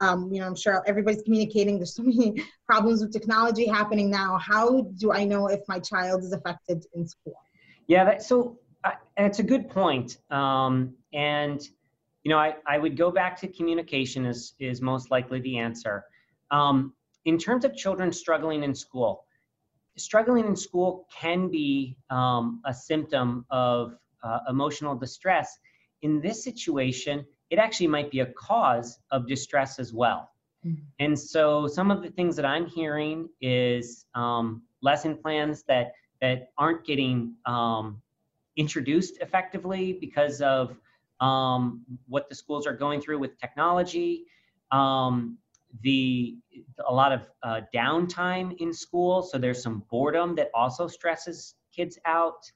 Um, 0.00 0.32
you 0.32 0.40
know, 0.40 0.46
I'm 0.46 0.54
sure 0.54 0.82
everybody's 0.86 1.22
communicating. 1.22 1.76
There's 1.76 1.94
so 1.94 2.02
many 2.02 2.44
problems 2.66 3.00
with 3.02 3.12
technology 3.12 3.66
happening 3.66 4.10
now. 4.10 4.38
How 4.38 4.82
do 4.98 5.12
I 5.12 5.24
know 5.24 5.48
if 5.48 5.60
my 5.68 5.80
child 5.80 6.22
is 6.22 6.32
affected 6.32 6.84
in 6.94 7.06
school? 7.06 7.34
Yeah, 7.86 8.04
that, 8.04 8.22
so 8.22 8.58
it's 9.16 9.38
a 9.38 9.42
good 9.42 9.68
point. 9.68 10.18
Um, 10.30 10.94
and, 11.12 11.60
you 12.22 12.30
know, 12.30 12.38
I, 12.38 12.56
I 12.66 12.78
would 12.78 12.96
go 12.96 13.10
back 13.10 13.36
to 13.40 13.48
communication 13.48 14.26
is, 14.26 14.54
is 14.60 14.80
most 14.80 15.10
likely 15.10 15.40
the 15.40 15.58
answer. 15.58 16.04
Um, 16.50 16.92
in 17.24 17.38
terms 17.38 17.64
of 17.64 17.76
children 17.76 18.12
struggling 18.12 18.62
in 18.62 18.74
school, 18.74 19.24
struggling 19.96 20.46
in 20.46 20.56
school 20.56 21.06
can 21.14 21.48
be 21.48 21.96
um, 22.10 22.60
a 22.64 22.72
symptom 22.72 23.44
of 23.50 23.94
uh, 24.22 24.38
emotional 24.48 24.96
distress. 24.96 25.58
In 26.02 26.20
this 26.20 26.44
situation, 26.44 27.24
it 27.50 27.58
actually 27.58 27.86
might 27.86 28.10
be 28.10 28.20
a 28.20 28.26
cause 28.26 28.98
of 29.10 29.26
distress 29.26 29.78
as 29.78 29.92
well. 29.92 30.30
Mm-hmm. 30.66 30.82
And 30.98 31.18
so 31.18 31.66
some 31.66 31.90
of 31.90 32.02
the 32.02 32.10
things 32.10 32.36
that 32.36 32.44
I'm 32.44 32.66
hearing 32.66 33.28
is 33.40 34.06
um, 34.14 34.62
lesson 34.82 35.16
plans 35.16 35.62
that 35.64 35.92
that 36.20 36.50
aren't 36.58 36.84
getting 36.84 37.34
um, 37.46 38.02
introduced 38.56 39.18
effectively 39.20 39.92
because 39.92 40.40
of 40.40 40.76
um, 41.20 41.84
what 42.08 42.28
the 42.28 42.34
schools 42.34 42.66
are 42.66 42.72
going 42.72 43.00
through 43.00 43.18
with 43.18 43.38
technology, 43.38 44.24
um, 44.72 45.38
the 45.82 46.36
a 46.86 46.92
lot 46.92 47.12
of 47.12 47.20
uh, 47.42 47.60
downtime 47.74 48.56
in 48.60 48.72
school. 48.72 49.22
So 49.22 49.38
there's 49.38 49.62
some 49.62 49.84
boredom 49.90 50.34
that 50.36 50.50
also 50.54 50.88
stresses 50.88 51.54
kids 51.74 51.98
out, 52.04 52.50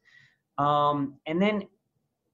um, 0.58 1.14
and 1.26 1.40
then 1.40 1.68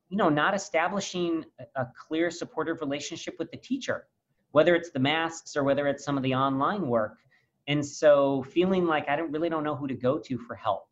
you 0.08 0.16
know 0.16 0.28
not 0.28 0.54
establishing 0.54 1.44
a, 1.76 1.86
clear 2.06 2.30
supportive 2.30 2.80
relationship 2.80 3.34
with 3.38 3.50
the 3.50 3.56
teacher, 3.56 4.06
whether 4.52 4.74
it's 4.74 4.90
the 4.90 4.98
masks 4.98 5.56
or 5.56 5.64
whether 5.64 5.86
it's 5.86 6.04
some 6.04 6.16
of 6.16 6.22
the 6.22 6.34
online 6.34 6.86
work. 6.86 7.18
And 7.66 7.84
so 7.84 8.42
feeling 8.44 8.86
like 8.86 9.08
I 9.08 9.16
don't 9.16 9.30
really 9.30 9.50
don't 9.50 9.64
know 9.64 9.76
who 9.76 9.86
to 9.86 9.94
go 9.94 10.18
to 10.18 10.38
for 10.38 10.54
help. 10.54 10.84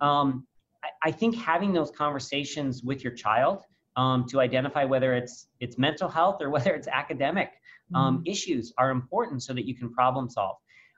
Um, 0.00 0.46
I, 0.82 1.08
I 1.08 1.10
think 1.10 1.36
having 1.36 1.72
those 1.72 1.90
conversations 1.90 2.82
with 2.82 3.04
your 3.04 3.12
child 3.12 3.64
um, 3.96 4.26
to 4.28 4.40
identify 4.40 4.84
whether 4.84 5.12
it's 5.14 5.48
it's 5.60 5.76
mental 5.76 6.08
health 6.08 6.40
or 6.40 6.50
whether 6.56 6.74
it's 6.74 6.88
academic 6.88 7.50
um, 7.94 8.18
mm-hmm. 8.18 8.30
issues 8.30 8.72
are 8.78 8.90
important 8.90 9.42
so 9.42 9.52
that 9.52 9.66
you 9.66 9.74
can 9.74 9.92
problem 9.92 10.28
solve. 10.30 10.56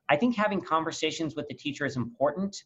I 0.08 0.16
think 0.16 0.36
having 0.36 0.60
conversations 0.60 1.34
with 1.36 1.46
the 1.48 1.54
teacher 1.54 1.86
is 1.86 1.96
important. 1.96 2.56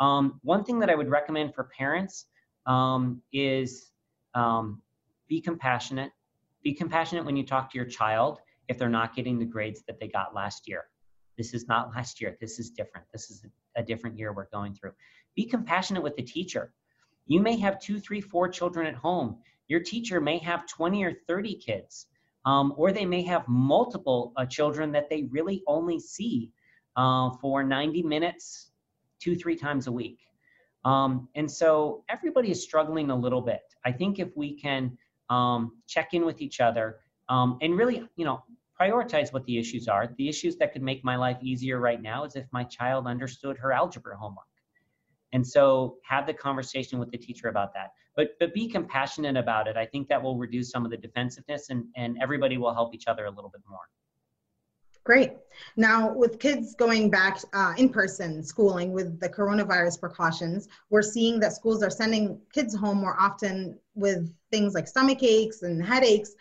Um, 0.00 0.40
one 0.42 0.64
thing 0.64 0.78
that 0.80 0.90
I 0.90 0.94
would 0.94 1.08
recommend 1.08 1.54
for 1.54 1.64
parents 1.76 2.26
um, 2.66 3.20
is 3.32 3.91
um, 4.34 4.82
be 5.28 5.40
compassionate. 5.40 6.12
Be 6.62 6.74
compassionate 6.74 7.24
when 7.24 7.36
you 7.36 7.44
talk 7.44 7.70
to 7.72 7.78
your 7.78 7.86
child 7.86 8.38
if 8.68 8.78
they're 8.78 8.88
not 8.88 9.14
getting 9.14 9.38
the 9.38 9.44
grades 9.44 9.82
that 9.86 9.98
they 9.98 10.08
got 10.08 10.34
last 10.34 10.68
year. 10.68 10.84
This 11.36 11.54
is 11.54 11.66
not 11.66 11.90
last 11.90 12.20
year. 12.20 12.36
This 12.40 12.58
is 12.58 12.70
different. 12.70 13.06
This 13.12 13.30
is 13.30 13.44
a 13.76 13.82
different 13.82 14.18
year 14.18 14.32
we're 14.32 14.48
going 14.50 14.74
through. 14.74 14.92
Be 15.34 15.46
compassionate 15.46 16.02
with 16.02 16.16
the 16.16 16.22
teacher. 16.22 16.72
You 17.26 17.40
may 17.40 17.56
have 17.58 17.80
two, 17.80 17.98
three, 17.98 18.20
four 18.20 18.48
children 18.48 18.86
at 18.86 18.94
home. 18.94 19.38
Your 19.68 19.80
teacher 19.80 20.20
may 20.20 20.38
have 20.38 20.66
20 20.66 21.04
or 21.04 21.14
30 21.26 21.54
kids, 21.56 22.06
um, 22.44 22.74
or 22.76 22.92
they 22.92 23.06
may 23.06 23.22
have 23.22 23.46
multiple 23.48 24.32
uh, 24.36 24.44
children 24.44 24.92
that 24.92 25.08
they 25.08 25.24
really 25.30 25.62
only 25.66 25.98
see 25.98 26.52
uh, 26.96 27.30
for 27.40 27.62
90 27.62 28.02
minutes, 28.02 28.70
two, 29.20 29.36
three 29.36 29.56
times 29.56 29.86
a 29.86 29.92
week. 29.92 30.18
Um, 30.84 31.28
and 31.34 31.50
so 31.50 32.04
everybody 32.08 32.50
is 32.50 32.62
struggling 32.62 33.10
a 33.10 33.16
little 33.16 33.40
bit. 33.40 33.62
I 33.84 33.92
think 33.92 34.18
if 34.18 34.28
we 34.36 34.54
can 34.58 34.96
um, 35.30 35.78
check 35.86 36.14
in 36.14 36.24
with 36.24 36.40
each 36.40 36.60
other 36.60 37.00
um, 37.28 37.58
and 37.62 37.76
really, 37.76 38.06
you 38.16 38.24
know, 38.24 38.42
prioritize 38.80 39.32
what 39.32 39.44
the 39.44 39.58
issues 39.58 39.88
are. 39.88 40.12
The 40.18 40.28
issues 40.28 40.56
that 40.56 40.72
could 40.72 40.82
make 40.82 41.04
my 41.04 41.16
life 41.16 41.38
easier 41.42 41.78
right 41.78 42.00
now 42.00 42.24
is 42.24 42.36
if 42.36 42.46
my 42.52 42.64
child 42.64 43.06
understood 43.06 43.56
her 43.58 43.72
algebra 43.72 44.16
homework. 44.16 44.46
And 45.32 45.46
so 45.46 45.96
have 46.04 46.26
the 46.26 46.34
conversation 46.34 46.98
with 46.98 47.10
the 47.10 47.18
teacher 47.18 47.48
about 47.48 47.72
that. 47.74 47.92
But 48.16 48.30
but 48.38 48.52
be 48.52 48.68
compassionate 48.68 49.36
about 49.36 49.66
it. 49.66 49.76
I 49.76 49.86
think 49.86 50.08
that 50.08 50.22
will 50.22 50.36
reduce 50.36 50.70
some 50.70 50.84
of 50.84 50.90
the 50.90 50.98
defensiveness 50.98 51.70
and, 51.70 51.84
and 51.96 52.18
everybody 52.20 52.58
will 52.58 52.74
help 52.74 52.94
each 52.94 53.06
other 53.06 53.24
a 53.24 53.30
little 53.30 53.50
bit 53.50 53.62
more. 53.68 53.88
Great. 55.04 55.32
Now, 55.76 56.12
with 56.12 56.38
kids 56.38 56.74
going 56.74 57.10
back 57.10 57.40
uh, 57.52 57.74
in 57.76 57.88
person 57.88 58.42
schooling 58.42 58.92
with 58.92 59.18
the 59.20 59.28
coronavirus 59.28 60.00
precautions, 60.00 60.68
we're 60.90 61.02
seeing 61.02 61.40
that 61.40 61.52
schools 61.52 61.82
are 61.82 61.90
sending 61.90 62.40
kids 62.52 62.74
home 62.74 62.98
more 62.98 63.16
often 63.18 63.78
with 63.94 64.32
things 64.50 64.74
like 64.74 64.86
stomach 64.86 65.22
aches 65.22 65.62
and 65.62 65.84
headaches. 65.84 66.34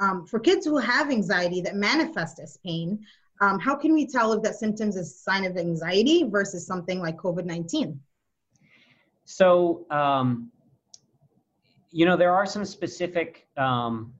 Um, 0.00 0.26
for 0.26 0.40
kids 0.40 0.66
who 0.66 0.78
have 0.78 1.10
anxiety 1.10 1.60
that 1.62 1.76
manifest 1.76 2.40
as 2.40 2.58
pain, 2.64 3.04
um, 3.40 3.58
how 3.60 3.76
can 3.76 3.94
we 3.94 4.06
tell 4.06 4.32
if 4.32 4.42
that 4.42 4.56
symptoms 4.56 4.96
is 4.96 5.10
a 5.10 5.18
sign 5.18 5.44
of 5.44 5.56
anxiety 5.56 6.24
versus 6.24 6.66
something 6.66 7.00
like 7.00 7.16
COVID 7.16 7.44
19? 7.44 8.00
So, 9.24 9.86
um, 9.90 10.50
you 11.90 12.04
know, 12.04 12.16
there 12.16 12.32
are 12.32 12.46
some 12.46 12.64
specific 12.64 13.46
um, 13.56 14.14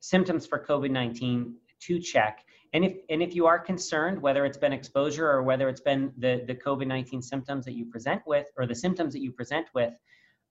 symptoms 0.00 0.46
for 0.46 0.64
COVID 0.64 0.90
19 0.90 1.54
to 1.80 1.98
check. 2.00 2.44
And 2.72 2.84
if, 2.84 2.96
and 3.08 3.22
if 3.22 3.34
you 3.34 3.46
are 3.46 3.58
concerned, 3.58 4.22
whether 4.22 4.44
it's 4.44 4.58
been 4.58 4.72
exposure 4.72 5.28
or 5.28 5.42
whether 5.42 5.68
it's 5.68 5.80
been 5.80 6.12
the, 6.18 6.44
the 6.46 6.54
COVID 6.54 6.86
19 6.86 7.20
symptoms 7.20 7.64
that 7.64 7.74
you 7.74 7.86
present 7.86 8.22
with, 8.26 8.46
or 8.56 8.66
the 8.66 8.74
symptoms 8.74 9.12
that 9.12 9.20
you 9.20 9.32
present 9.32 9.66
with, 9.74 9.92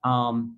um, 0.04 0.58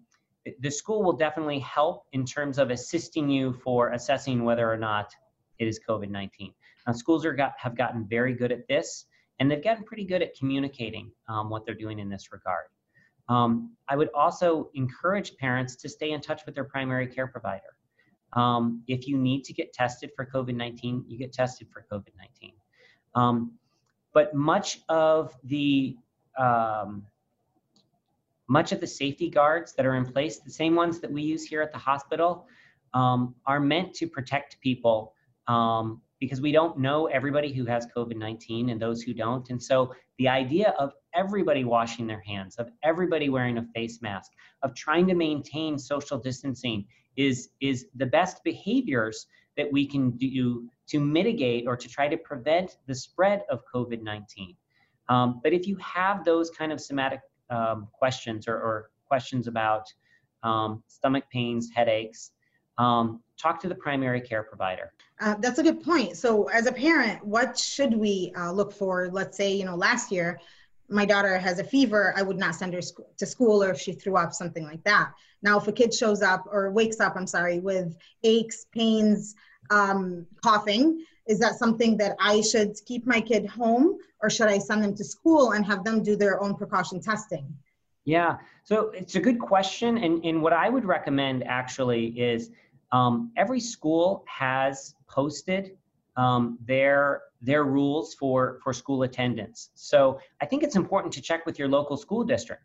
the 0.60 0.72
school 0.72 1.04
will 1.04 1.14
definitely 1.14 1.60
help 1.60 2.06
in 2.14 2.26
terms 2.26 2.58
of 2.58 2.72
assisting 2.72 3.30
you 3.30 3.54
for 3.54 3.92
assessing 3.92 4.44
whether 4.44 4.72
or 4.72 4.78
not 4.78 5.14
it 5.60 5.68
is 5.68 5.80
COVID 5.88 6.10
19. 6.10 6.52
Now, 6.88 6.94
schools 6.94 7.26
are 7.26 7.34
got, 7.34 7.54
have 7.58 7.78
gotten 7.78 8.08
very 8.08 8.34
good 8.34 8.52
at 8.52 8.68
this, 8.68 9.06
and 9.40 9.50
they've 9.50 9.64
gotten 9.64 9.84
pretty 9.84 10.04
good 10.04 10.24
at 10.24 10.36
communicating 10.36 11.12
um, 11.28 11.50
what 11.50 11.64
they're 11.66 11.76
doing 11.76 12.00
in 12.00 12.10
this 12.10 12.32
regard. 12.32 12.66
Um, 13.30 13.74
I 13.88 13.96
would 13.96 14.10
also 14.16 14.72
encourage 14.74 15.38
parents 15.38 15.76
to 15.78 15.90
stay 15.90 16.12
in 16.12 16.22
touch 16.22 16.42
with 16.46 16.56
their 16.56 16.64
primary 16.64 17.08
care 17.08 17.28
provider. 17.28 17.76
Um, 18.34 18.84
if 18.88 19.08
you 19.08 19.18
need 19.18 19.44
to 19.46 19.54
get 19.54 19.74
tested 19.74 20.12
for 20.16 20.26
COVID 20.26 20.56
19, 20.56 21.06
you 21.08 21.18
get 21.18 21.34
tested 21.34 21.68
for 21.72 21.86
COVID 21.92 22.10
19. 22.18 22.54
Um, 23.16 23.54
but 24.14 24.34
much 24.34 24.82
of 24.90 25.36
the 25.44 25.98
um, 26.38 27.06
much 28.48 28.72
of 28.72 28.82
the 28.82 28.88
safety 28.88 29.30
guards 29.30 29.74
that 29.74 29.86
are 29.86 29.96
in 29.96 30.06
place, 30.06 30.40
the 30.40 30.52
same 30.52 30.76
ones 30.76 31.00
that 31.00 31.12
we 31.12 31.22
use 31.22 31.46
here 31.46 31.62
at 31.62 31.72
the 31.72 31.78
hospital, 31.78 32.46
um, 32.94 33.34
are 33.46 33.60
meant 33.60 33.94
to 33.94 34.08
protect 34.08 34.60
people 34.60 35.14
um, 35.48 36.02
because 36.20 36.42
we 36.42 36.52
don't 36.52 36.78
know 36.78 37.08
everybody 37.08 37.54
who 37.54 37.66
has 37.66 37.88
COVID 37.96 38.18
19 38.18 38.70
and 38.70 38.82
those 38.82 39.02
who 39.02 39.14
don't. 39.14 39.50
And 39.50 39.62
so 39.62 39.94
the 40.18 40.28
idea 40.28 40.74
of 40.78 40.94
everybody 41.16 41.64
washing 41.64 42.08
their 42.08 42.22
hands, 42.22 42.56
of 42.56 42.72
everybody 42.84 43.30
wearing 43.30 43.58
a 43.58 43.64
face 43.74 44.02
mask, 44.02 44.32
of 44.64 44.74
trying 44.76 45.08
to 45.08 45.16
maintain 45.16 45.78
social 45.78 46.18
distancing 46.18 46.86
is, 47.18 47.50
is 47.60 47.88
the 47.96 48.06
best 48.06 48.44
behaviors 48.44 49.28
that 49.58 49.72
we 49.72 49.86
can 49.86 50.12
do 50.12 50.68
to 50.88 51.00
mitigate 51.00 51.68
or 51.68 51.76
to 51.76 51.88
try 51.88 52.08
to 52.08 52.18
prevent 52.18 52.78
the 52.88 52.96
spread 52.96 53.44
of 53.50 53.62
COVID 53.74 54.02
19. 54.02 54.56
Um, 55.10 55.42
but 55.44 55.54
if 55.54 55.68
you 55.68 55.76
have 55.78 56.24
those 56.24 56.50
kind 56.50 56.72
of 56.72 56.80
somatic 56.80 57.22
um, 57.50 57.88
questions 57.92 58.48
or, 58.48 58.56
or, 58.56 58.90
questions 59.08 59.48
about 59.48 59.84
um, 60.42 60.82
stomach 60.88 61.26
pains, 61.34 61.70
headaches, 61.76 62.32
um, 62.78 63.22
talk 63.38 63.60
to 63.60 63.68
the 63.68 63.76
primary 63.76 64.22
care 64.22 64.42
provider. 64.42 64.94
Uh, 65.20 65.36
that's 65.42 65.60
a 65.60 65.64
good 65.64 65.84
point. 65.84 66.16
So, 66.16 66.46
as 66.46 66.66
a 66.66 66.72
parent, 66.72 67.22
what 67.26 67.58
should 67.58 67.94
we 67.94 68.32
uh, 68.38 68.54
look 68.54 68.72
for? 68.72 69.10
Let's 69.12 69.36
say, 69.36 69.54
you 69.54 69.66
know, 69.66 69.76
last 69.76 70.14
year 70.14 70.40
my 70.92 71.06
daughter 71.06 71.38
has 71.38 71.60
a 71.60 71.64
fever, 71.64 72.14
I 72.18 72.22
would 72.22 72.38
not 72.38 72.56
send 72.56 72.74
her 72.74 72.82
to 73.18 73.26
school 73.26 73.64
or 73.64 73.72
if 73.72 73.80
she 73.80 73.94
threw 73.94 74.18
up, 74.18 74.34
something 74.34 74.66
like 74.66 74.84
that. 74.84 75.12
Now, 75.42 75.58
if 75.58 75.68
a 75.68 75.72
kid 75.72 75.94
shows 75.94 76.22
up 76.22 76.46
or 76.52 76.72
wakes 76.72 77.00
up, 77.00 77.16
I'm 77.16 77.28
sorry, 77.28 77.60
with 77.60 77.98
aches, 78.24 78.66
pains, 78.74 79.36
um, 79.70 80.28
coughing, 80.44 81.04
is 81.28 81.40
that 81.40 81.58
something 81.58 81.98
that 81.98 82.16
I 82.20 82.42
should 82.42 82.76
keep 82.86 83.08
my 83.08 83.22
kid 83.22 83.48
home 83.48 83.98
or 84.22 84.30
should 84.30 84.48
I 84.48 84.58
send 84.58 84.84
them 84.84 84.96
to 84.96 85.04
school 85.04 85.54
and 85.54 85.66
have 85.66 85.84
them 85.84 86.04
do 86.04 86.16
their 86.16 86.42
own 86.44 86.56
precaution 86.56 87.02
testing? 87.02 87.48
Yeah, 88.04 88.38
so 88.64 88.90
it's 88.90 89.16
a 89.16 89.20
good 89.20 89.40
question. 89.40 89.98
And, 89.98 90.26
and 90.26 90.42
what 90.42 90.54
I 90.54 90.70
would 90.70 90.86
recommend 90.86 91.44
actually 91.46 92.08
is 92.20 92.52
um, 92.92 93.32
every 93.38 93.60
school 93.60 94.26
has 94.28 94.96
posted 95.08 95.78
um, 96.18 96.58
their 96.66 97.22
their 97.42 97.64
rules 97.64 98.14
for 98.16 98.60
for 98.64 98.74
school 98.74 99.04
attendance. 99.04 99.70
So 99.76 100.20
I 100.42 100.46
think 100.46 100.64
it's 100.64 100.76
important 100.76 101.14
to 101.14 101.22
check 101.22 101.46
with 101.46 101.58
your 101.58 101.68
local 101.68 101.98
school 101.98 102.24
district 102.24 102.64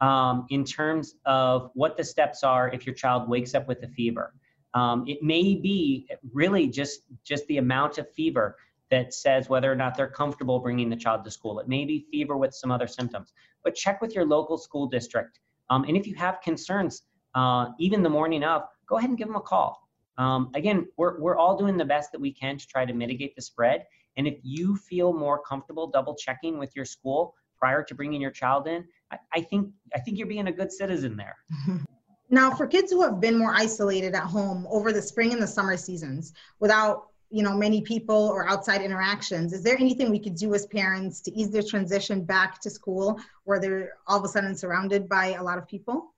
um, 0.00 0.46
in 0.50 0.64
terms 0.64 1.16
of 1.24 1.70
what 1.74 1.96
the 1.96 2.04
steps 2.04 2.42
are 2.44 2.68
if 2.68 2.86
your 2.86 2.94
child 2.94 3.28
wakes 3.28 3.54
up 3.54 3.68
with 3.68 3.82
a 3.82 3.88
fever. 3.88 4.34
Um, 4.74 5.04
it 5.06 5.22
may 5.22 5.54
be 5.54 6.08
really 6.32 6.68
just 6.68 7.02
just 7.24 7.46
the 7.46 7.58
amount 7.58 7.98
of 7.98 8.10
fever 8.12 8.56
that 8.90 9.12
says 9.12 9.48
whether 9.48 9.70
or 9.70 9.74
not 9.74 9.96
they're 9.96 10.10
comfortable 10.10 10.60
bringing 10.60 10.88
the 10.88 10.96
child 10.96 11.24
to 11.24 11.30
school. 11.30 11.58
It 11.58 11.68
may 11.68 11.84
be 11.84 12.06
fever 12.10 12.36
with 12.36 12.54
some 12.54 12.70
other 12.70 12.86
symptoms, 12.86 13.32
but 13.64 13.74
check 13.74 14.00
with 14.00 14.14
your 14.14 14.24
local 14.24 14.58
school 14.58 14.86
district. 14.86 15.40
Um, 15.70 15.84
and 15.84 15.96
if 15.96 16.06
you 16.06 16.14
have 16.14 16.40
concerns, 16.40 17.02
uh, 17.34 17.70
even 17.78 18.02
the 18.02 18.10
morning 18.10 18.44
of, 18.44 18.62
go 18.86 18.98
ahead 18.98 19.10
and 19.10 19.18
give 19.18 19.26
them 19.26 19.36
a 19.36 19.40
call. 19.40 19.85
Um, 20.18 20.50
again, 20.54 20.86
we're, 20.96 21.20
we're 21.20 21.36
all 21.36 21.56
doing 21.56 21.76
the 21.76 21.84
best 21.84 22.12
that 22.12 22.20
we 22.20 22.32
can 22.32 22.56
to 22.56 22.66
try 22.66 22.84
to 22.84 22.92
mitigate 22.92 23.36
the 23.36 23.42
spread. 23.42 23.86
And 24.16 24.26
if 24.26 24.38
you 24.42 24.76
feel 24.76 25.12
more 25.12 25.40
comfortable 25.42 25.86
double 25.88 26.14
checking 26.14 26.58
with 26.58 26.74
your 26.74 26.84
school 26.84 27.34
prior 27.58 27.82
to 27.84 27.94
bringing 27.94 28.20
your 28.20 28.30
child 28.30 28.66
in, 28.66 28.84
I, 29.10 29.18
I 29.34 29.40
think 29.42 29.70
I 29.94 30.00
think 30.00 30.18
you're 30.18 30.26
being 30.26 30.48
a 30.48 30.52
good 30.52 30.72
citizen 30.72 31.16
there. 31.16 31.36
Now, 32.28 32.50
for 32.50 32.66
kids 32.66 32.90
who 32.90 33.02
have 33.02 33.20
been 33.20 33.38
more 33.38 33.54
isolated 33.54 34.14
at 34.14 34.24
home 34.24 34.66
over 34.68 34.92
the 34.92 35.00
spring 35.00 35.32
and 35.32 35.40
the 35.40 35.46
summer 35.46 35.76
seasons, 35.76 36.32
without 36.58 37.10
you 37.30 37.42
know 37.42 37.54
many 37.54 37.82
people 37.82 38.16
or 38.16 38.48
outside 38.48 38.82
interactions, 38.82 39.52
is 39.52 39.62
there 39.62 39.78
anything 39.78 40.10
we 40.10 40.18
could 40.18 40.34
do 40.34 40.52
as 40.54 40.66
parents 40.66 41.20
to 41.20 41.32
ease 41.32 41.50
their 41.50 41.62
transition 41.62 42.24
back 42.24 42.60
to 42.62 42.70
school, 42.70 43.20
where 43.44 43.60
they're 43.60 43.92
all 44.08 44.18
of 44.18 44.24
a 44.24 44.28
sudden 44.28 44.56
surrounded 44.56 45.08
by 45.08 45.34
a 45.34 45.42
lot 45.42 45.56
of 45.56 45.68
people? 45.68 46.14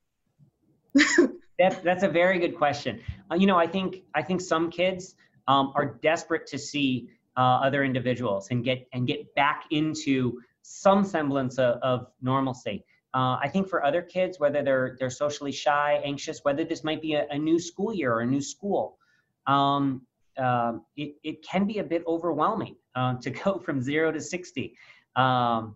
That's 1.58 1.78
that's 1.78 2.04
a 2.04 2.08
very 2.08 2.38
good 2.38 2.56
question. 2.56 3.00
Uh, 3.30 3.34
you 3.34 3.46
know, 3.46 3.58
I 3.58 3.66
think 3.66 4.02
I 4.14 4.22
think 4.22 4.40
some 4.40 4.70
kids 4.70 5.16
um, 5.48 5.72
are 5.74 5.86
desperate 6.02 6.46
to 6.48 6.58
see 6.58 7.08
uh, 7.36 7.60
other 7.62 7.84
individuals 7.84 8.48
and 8.50 8.64
get 8.64 8.86
and 8.92 9.06
get 9.06 9.34
back 9.34 9.64
into 9.70 10.40
some 10.62 11.04
semblance 11.04 11.58
of, 11.58 11.76
of 11.82 12.06
normalcy. 12.22 12.84
Uh, 13.14 13.38
I 13.42 13.48
think 13.48 13.68
for 13.68 13.84
other 13.84 14.02
kids, 14.02 14.38
whether 14.38 14.62
they're 14.62 14.96
they're 15.00 15.10
socially 15.10 15.52
shy, 15.52 16.00
anxious, 16.04 16.44
whether 16.44 16.64
this 16.64 16.84
might 16.84 17.02
be 17.02 17.14
a, 17.14 17.26
a 17.30 17.38
new 17.38 17.58
school 17.58 17.92
year 17.92 18.12
or 18.12 18.20
a 18.20 18.26
new 18.26 18.42
school, 18.42 18.98
um, 19.46 20.02
uh, 20.36 20.74
it 20.96 21.16
it 21.24 21.42
can 21.42 21.66
be 21.66 21.78
a 21.78 21.84
bit 21.84 22.04
overwhelming 22.06 22.76
uh, 22.94 23.14
to 23.14 23.30
go 23.44 23.58
from 23.58 23.80
zero 23.80 24.12
to 24.12 24.20
sixty. 24.20 24.76
Um, 25.16 25.74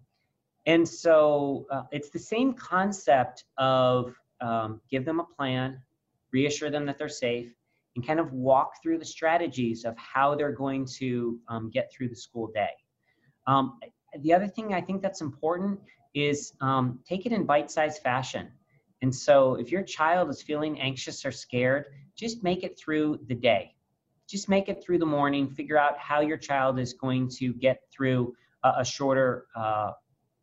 and 0.66 0.88
so 0.88 1.66
uh, 1.72 1.82
it's 1.90 2.10
the 2.10 2.20
same 2.20 2.54
concept 2.54 3.44
of 3.58 4.14
um, 4.42 4.80
give 4.90 5.04
them 5.04 5.20
a 5.20 5.24
plan, 5.24 5.80
reassure 6.32 6.70
them 6.70 6.84
that 6.86 6.98
they're 6.98 7.08
safe, 7.08 7.54
and 7.94 8.06
kind 8.06 8.20
of 8.20 8.32
walk 8.32 8.72
through 8.82 8.98
the 8.98 9.04
strategies 9.04 9.84
of 9.84 9.96
how 9.96 10.34
they're 10.34 10.52
going 10.52 10.86
to 10.86 11.38
um, 11.48 11.70
get 11.70 11.92
through 11.92 12.08
the 12.08 12.16
school 12.16 12.50
day. 12.52 12.70
Um, 13.46 13.78
the 14.20 14.32
other 14.32 14.48
thing 14.48 14.74
I 14.74 14.80
think 14.80 15.02
that's 15.02 15.20
important 15.20 15.80
is 16.14 16.52
um, 16.60 17.00
take 17.06 17.26
it 17.26 17.32
in 17.32 17.44
bite-sized 17.44 18.02
fashion. 18.02 18.48
And 19.02 19.14
so 19.14 19.54
if 19.54 19.72
your 19.72 19.82
child 19.82 20.30
is 20.30 20.42
feeling 20.42 20.80
anxious 20.80 21.24
or 21.24 21.32
scared, 21.32 21.86
just 22.16 22.42
make 22.42 22.62
it 22.62 22.78
through 22.78 23.20
the 23.26 23.34
day. 23.34 23.74
Just 24.28 24.48
make 24.48 24.68
it 24.68 24.82
through 24.84 24.98
the 24.98 25.06
morning. 25.06 25.50
Figure 25.50 25.78
out 25.78 25.98
how 25.98 26.20
your 26.20 26.36
child 26.36 26.78
is 26.78 26.92
going 26.92 27.28
to 27.38 27.52
get 27.54 27.80
through 27.90 28.34
a, 28.62 28.74
a 28.78 28.84
shorter 28.84 29.46
uh, 29.56 29.90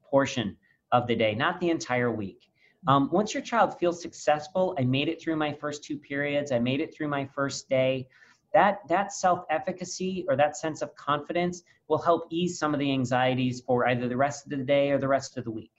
portion 0.03 0.57
of 0.91 1.07
the 1.07 1.15
day, 1.15 1.35
not 1.35 1.59
the 1.59 1.69
entire 1.69 2.11
week. 2.11 2.48
Um, 2.87 3.09
once 3.11 3.33
your 3.33 3.43
child 3.43 3.77
feels 3.77 4.01
successful, 4.01 4.75
I 4.79 4.83
made 4.83 5.09
it 5.09 5.21
through 5.21 5.35
my 5.35 5.53
first 5.53 5.83
two 5.83 5.97
periods, 5.97 6.51
I 6.51 6.59
made 6.59 6.79
it 6.79 6.95
through 6.95 7.09
my 7.09 7.25
first 7.25 7.67
day, 7.67 8.07
that, 8.53 8.79
that 8.87 9.11
self-efficacy 9.13 10.25
or 10.27 10.35
that 10.37 10.57
sense 10.57 10.81
of 10.81 10.95
confidence 10.95 11.63
will 11.87 11.97
help 11.97 12.27
ease 12.31 12.57
some 12.57 12.73
of 12.73 12.79
the 12.79 12.91
anxieties 12.91 13.61
for 13.61 13.87
either 13.87 14.07
the 14.07 14.17
rest 14.17 14.45
of 14.45 14.51
the 14.51 14.57
day 14.57 14.91
or 14.91 14.97
the 14.97 15.07
rest 15.07 15.37
of 15.37 15.43
the 15.43 15.51
week. 15.51 15.71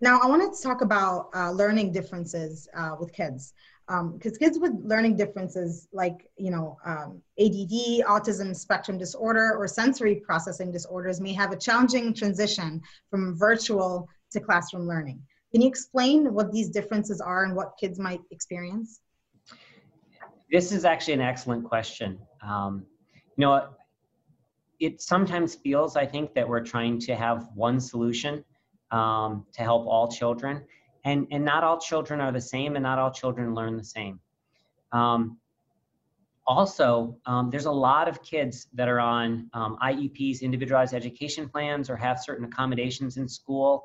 Now, 0.00 0.20
I 0.22 0.26
wanted 0.26 0.52
to 0.52 0.62
talk 0.62 0.82
about 0.82 1.30
uh, 1.34 1.50
learning 1.50 1.92
differences 1.92 2.68
uh, 2.76 2.94
with 2.98 3.12
kids 3.12 3.54
because 3.86 4.32
um, 4.32 4.38
kids 4.38 4.58
with 4.58 4.72
learning 4.82 5.16
differences 5.16 5.88
like 5.92 6.30
you 6.36 6.50
know 6.50 6.78
um, 6.86 7.22
ADD, 7.38 8.04
autism 8.06 8.56
spectrum 8.56 8.98
disorder, 8.98 9.54
or 9.56 9.66
sensory 9.68 10.16
processing 10.16 10.72
disorders 10.72 11.20
may 11.20 11.32
have 11.32 11.52
a 11.52 11.56
challenging 11.56 12.12
transition 12.14 12.80
from 13.10 13.36
virtual 13.36 14.08
to 14.34 14.40
classroom 14.40 14.86
learning. 14.86 15.20
Can 15.52 15.62
you 15.62 15.68
explain 15.68 16.32
what 16.32 16.52
these 16.52 16.68
differences 16.68 17.20
are 17.20 17.44
and 17.44 17.56
what 17.56 17.72
kids 17.80 17.98
might 17.98 18.20
experience? 18.30 19.00
This 20.50 20.70
is 20.70 20.84
actually 20.84 21.14
an 21.14 21.20
excellent 21.22 21.64
question. 21.64 22.18
Um, 22.42 22.84
you 23.36 23.42
know, 23.46 23.68
it 24.78 25.00
sometimes 25.00 25.54
feels, 25.54 25.96
I 25.96 26.06
think, 26.06 26.34
that 26.34 26.48
we're 26.48 26.64
trying 26.64 27.00
to 27.00 27.16
have 27.16 27.48
one 27.54 27.80
solution 27.80 28.44
um, 28.90 29.46
to 29.52 29.62
help 29.62 29.86
all 29.86 30.08
children 30.10 30.62
and 31.04 31.26
and 31.30 31.44
not 31.44 31.62
all 31.62 31.78
children 31.78 32.20
are 32.20 32.32
the 32.32 32.40
same 32.40 32.76
and 32.76 32.82
not 32.82 32.98
all 32.98 33.10
children 33.10 33.54
learn 33.54 33.76
the 33.76 33.84
same 33.84 34.18
um, 34.92 35.38
also 36.46 37.16
um, 37.26 37.50
there's 37.50 37.66
a 37.66 37.72
lot 37.72 38.08
of 38.08 38.22
kids 38.22 38.66
that 38.74 38.88
are 38.88 39.00
on 39.00 39.48
um, 39.52 39.76
ieps 39.84 40.40
individualized 40.40 40.94
education 40.94 41.48
plans 41.48 41.88
or 41.88 41.96
have 41.96 42.18
certain 42.20 42.44
accommodations 42.44 43.16
in 43.16 43.28
school 43.28 43.84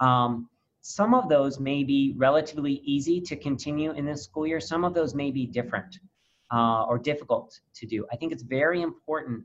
um, 0.00 0.48
some 0.82 1.14
of 1.14 1.28
those 1.28 1.58
may 1.58 1.82
be 1.82 2.14
relatively 2.16 2.80
easy 2.84 3.20
to 3.20 3.36
continue 3.36 3.92
in 3.92 4.04
this 4.04 4.24
school 4.24 4.46
year 4.46 4.60
some 4.60 4.84
of 4.84 4.94
those 4.94 5.14
may 5.14 5.30
be 5.30 5.46
different 5.46 5.98
uh, 6.52 6.84
or 6.84 6.98
difficult 6.98 7.60
to 7.74 7.86
do 7.86 8.06
i 8.12 8.16
think 8.16 8.32
it's 8.32 8.42
very 8.42 8.82
important 8.82 9.42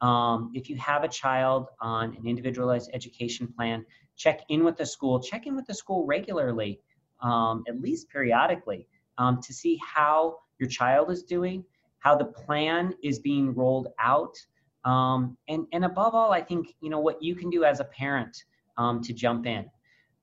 um, 0.00 0.50
if 0.54 0.68
you 0.68 0.76
have 0.76 1.04
a 1.04 1.08
child 1.08 1.68
on 1.80 2.16
an 2.16 2.26
individualized 2.26 2.90
education 2.92 3.46
plan 3.56 3.84
check 4.16 4.40
in 4.48 4.64
with 4.64 4.76
the 4.76 4.86
school, 4.86 5.20
check 5.20 5.46
in 5.46 5.56
with 5.56 5.66
the 5.66 5.74
school 5.74 6.06
regularly, 6.06 6.80
um, 7.22 7.64
at 7.68 7.80
least 7.80 8.08
periodically, 8.08 8.86
um, 9.18 9.40
to 9.42 9.52
see 9.52 9.78
how 9.84 10.36
your 10.58 10.68
child 10.68 11.10
is 11.10 11.22
doing, 11.22 11.64
how 11.98 12.16
the 12.16 12.24
plan 12.24 12.94
is 13.02 13.18
being 13.18 13.54
rolled 13.54 13.88
out, 13.98 14.36
um, 14.84 15.36
and, 15.48 15.66
and 15.72 15.84
above 15.84 16.14
all, 16.14 16.32
I 16.32 16.42
think, 16.42 16.74
you 16.80 16.90
know, 16.90 17.00
what 17.00 17.22
you 17.22 17.34
can 17.34 17.48
do 17.50 17.64
as 17.64 17.80
a 17.80 17.84
parent 17.84 18.44
um, 18.76 19.00
to 19.02 19.12
jump 19.12 19.46
in. 19.46 19.64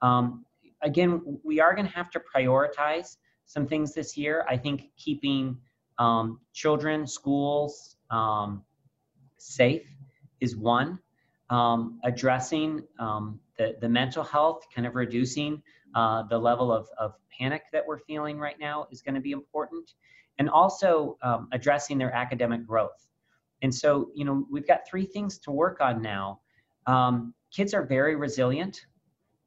Um, 0.01 0.45
again, 0.81 1.21
we 1.43 1.59
are 1.59 1.75
gonna 1.75 1.89
have 1.89 2.09
to 2.11 2.19
prioritize 2.19 3.17
some 3.45 3.67
things 3.67 3.93
this 3.93 4.17
year. 4.17 4.45
I 4.49 4.57
think 4.57 4.89
keeping 4.97 5.57
um, 5.97 6.39
children, 6.53 7.05
schools 7.05 7.97
safe 9.37 9.87
is 10.39 10.55
one. 10.55 10.99
addressing 12.03 12.83
the, 13.57 13.75
the 13.79 13.89
mental 13.89 14.23
health, 14.23 14.65
kind 14.73 14.87
of 14.87 14.95
reducing 14.95 15.61
uh, 15.93 16.23
the 16.23 16.37
level 16.37 16.71
of, 16.71 16.87
of 16.97 17.13
panic 17.37 17.63
that 17.71 17.85
we're 17.85 17.99
feeling 17.99 18.39
right 18.39 18.59
now 18.59 18.87
is 18.91 19.01
going 19.01 19.15
to 19.15 19.21
be 19.21 19.31
important. 19.31 19.93
And 20.39 20.49
also 20.49 21.17
um, 21.21 21.47
addressing 21.51 21.97
their 21.97 22.13
academic 22.13 22.65
growth. 22.65 23.07
And 23.61 23.73
so, 23.73 24.09
you 24.15 24.25
know, 24.25 24.47
we've 24.49 24.67
got 24.67 24.87
three 24.87 25.05
things 25.05 25.37
to 25.39 25.51
work 25.51 25.81
on 25.81 26.01
now. 26.01 26.39
Um, 26.87 27.35
kids 27.51 27.73
are 27.73 27.85
very 27.85 28.15
resilient. 28.15 28.85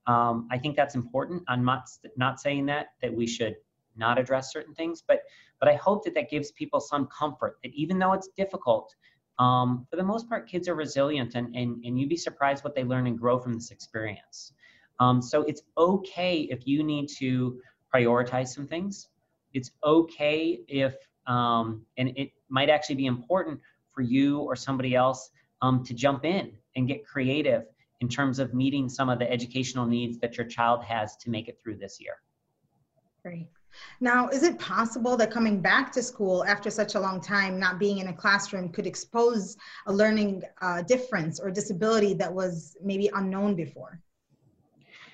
Um, 0.07 0.49
I 0.51 0.59
think 0.59 0.77
that's 0.77 0.95
important. 0.95 1.43
I'm 1.49 1.65
not, 1.65 1.89
not 2.17 2.41
saying 2.41 2.67
that, 2.67 2.89
that 3.03 3.13
we 3.13 3.27
should 3.27 3.57
not 3.97 4.19
address 4.19 4.53
certain 4.53 4.75
things, 4.75 5.03
but, 5.07 5.21
but 5.61 5.69
I 5.69 5.75
hope 5.75 6.05
that 6.05 6.15
that 6.15 6.31
gives 6.31 6.51
people 6.53 6.81
some 6.81 7.07
comfort 7.07 7.59
that 7.63 7.73
even 7.75 7.99
though 7.99 8.13
it's 8.13 8.29
difficult, 8.37 8.95
um, 9.39 9.87
for 9.91 9.97
the 9.97 10.03
most 10.03 10.29
part, 10.29 10.49
kids 10.49 10.69
are 10.69 10.75
resilient 10.75 11.35
and, 11.35 11.55
and, 11.57 11.85
and 11.85 11.99
you'd 11.99 12.09
be 12.09 12.17
surprised 12.17 12.65
what 12.65 12.75
they 12.75 12.85
learn 12.85 13.07
and 13.07 13.19
grow 13.19 13.39
from 13.39 13.55
this 13.55 13.71
experience. 13.71 14.53
Um, 15.01 15.21
so 15.21 15.43
it's 15.43 15.63
okay 15.77 16.41
if 16.51 16.67
you 16.67 16.85
need 16.85 17.09
to 17.19 17.61
prioritize 17.93 18.49
some 18.49 18.67
things. 18.67 19.09
It's 19.53 19.71
okay 19.83 20.61
if, 20.69 20.95
um, 21.27 21.85
and 21.97 22.13
it 22.17 22.33
might 22.49 22.69
actually 22.69 22.97
be 22.97 23.07
important 23.07 23.61
for 23.93 24.03
you 24.03 24.41
or 24.41 24.55
somebody 24.57 24.95
else 24.95 25.31
um, 25.63 25.85
to 25.85 25.95
jump 25.95 26.25
in 26.25 26.53
and 26.77 26.87
get 26.87 27.07
creative 27.07 27.65
in 28.01 28.09
terms 28.09 28.39
of 28.39 28.55
meeting 28.55 28.89
some 28.89 29.09
of 29.09 29.19
the 29.19 29.31
educational 29.31 29.87
needs 29.87 30.19
that 30.19 30.37
your 30.37 30.47
child 30.47 30.83
has 30.85 31.17
to 31.17 31.31
make 31.31 31.49
it 31.49 31.59
through 31.63 31.77
this 31.77 31.99
year. 32.01 32.17
Great. 33.23 33.49
Now, 34.01 34.29
is 34.29 34.43
it 34.43 34.59
possible 34.59 35.17
that 35.17 35.31
coming 35.31 35.61
back 35.61 35.91
to 35.93 36.03
school 36.03 36.45
after 36.45 36.71
such 36.71 36.95
a 36.95 37.01
long 37.01 37.21
time, 37.21 37.59
not 37.59 37.79
being 37.79 37.99
in 37.99 38.09
a 38.09 38.13
classroom, 38.13 38.69
could 38.69 38.87
expose 38.87 39.57
a 39.87 39.93
learning 39.93 40.43
uh, 40.61 40.83
difference 40.83 41.41
or 41.41 41.51
disability 41.51 42.15
that 42.15 42.33
was 42.33 42.77
maybe 42.83 43.11
unknown 43.15 43.55
before? 43.55 44.01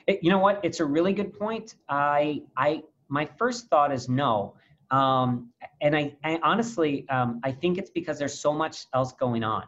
It, 0.07 0.23
you 0.23 0.31
know 0.31 0.39
what? 0.39 0.61
It's 0.63 0.81
a 0.81 0.85
really 0.85 1.13
good 1.13 1.33
point. 1.39 1.77
I, 1.89 2.43
I, 2.57 2.83
my 3.09 3.29
first 3.39 3.69
thought 3.69 3.93
is 3.93 4.09
no. 4.09 4.55
Um, 4.91 5.51
and 5.81 5.97
I, 5.97 6.17
I 6.25 6.41
honestly, 6.43 7.09
um, 7.09 7.41
I 7.45 7.53
think 7.53 7.79
it's 7.79 7.91
because 7.91 8.19
there's 8.19 8.39
so 8.39 8.53
much 8.53 8.87
else 8.93 9.13
going 9.13 9.45
on. 9.45 9.65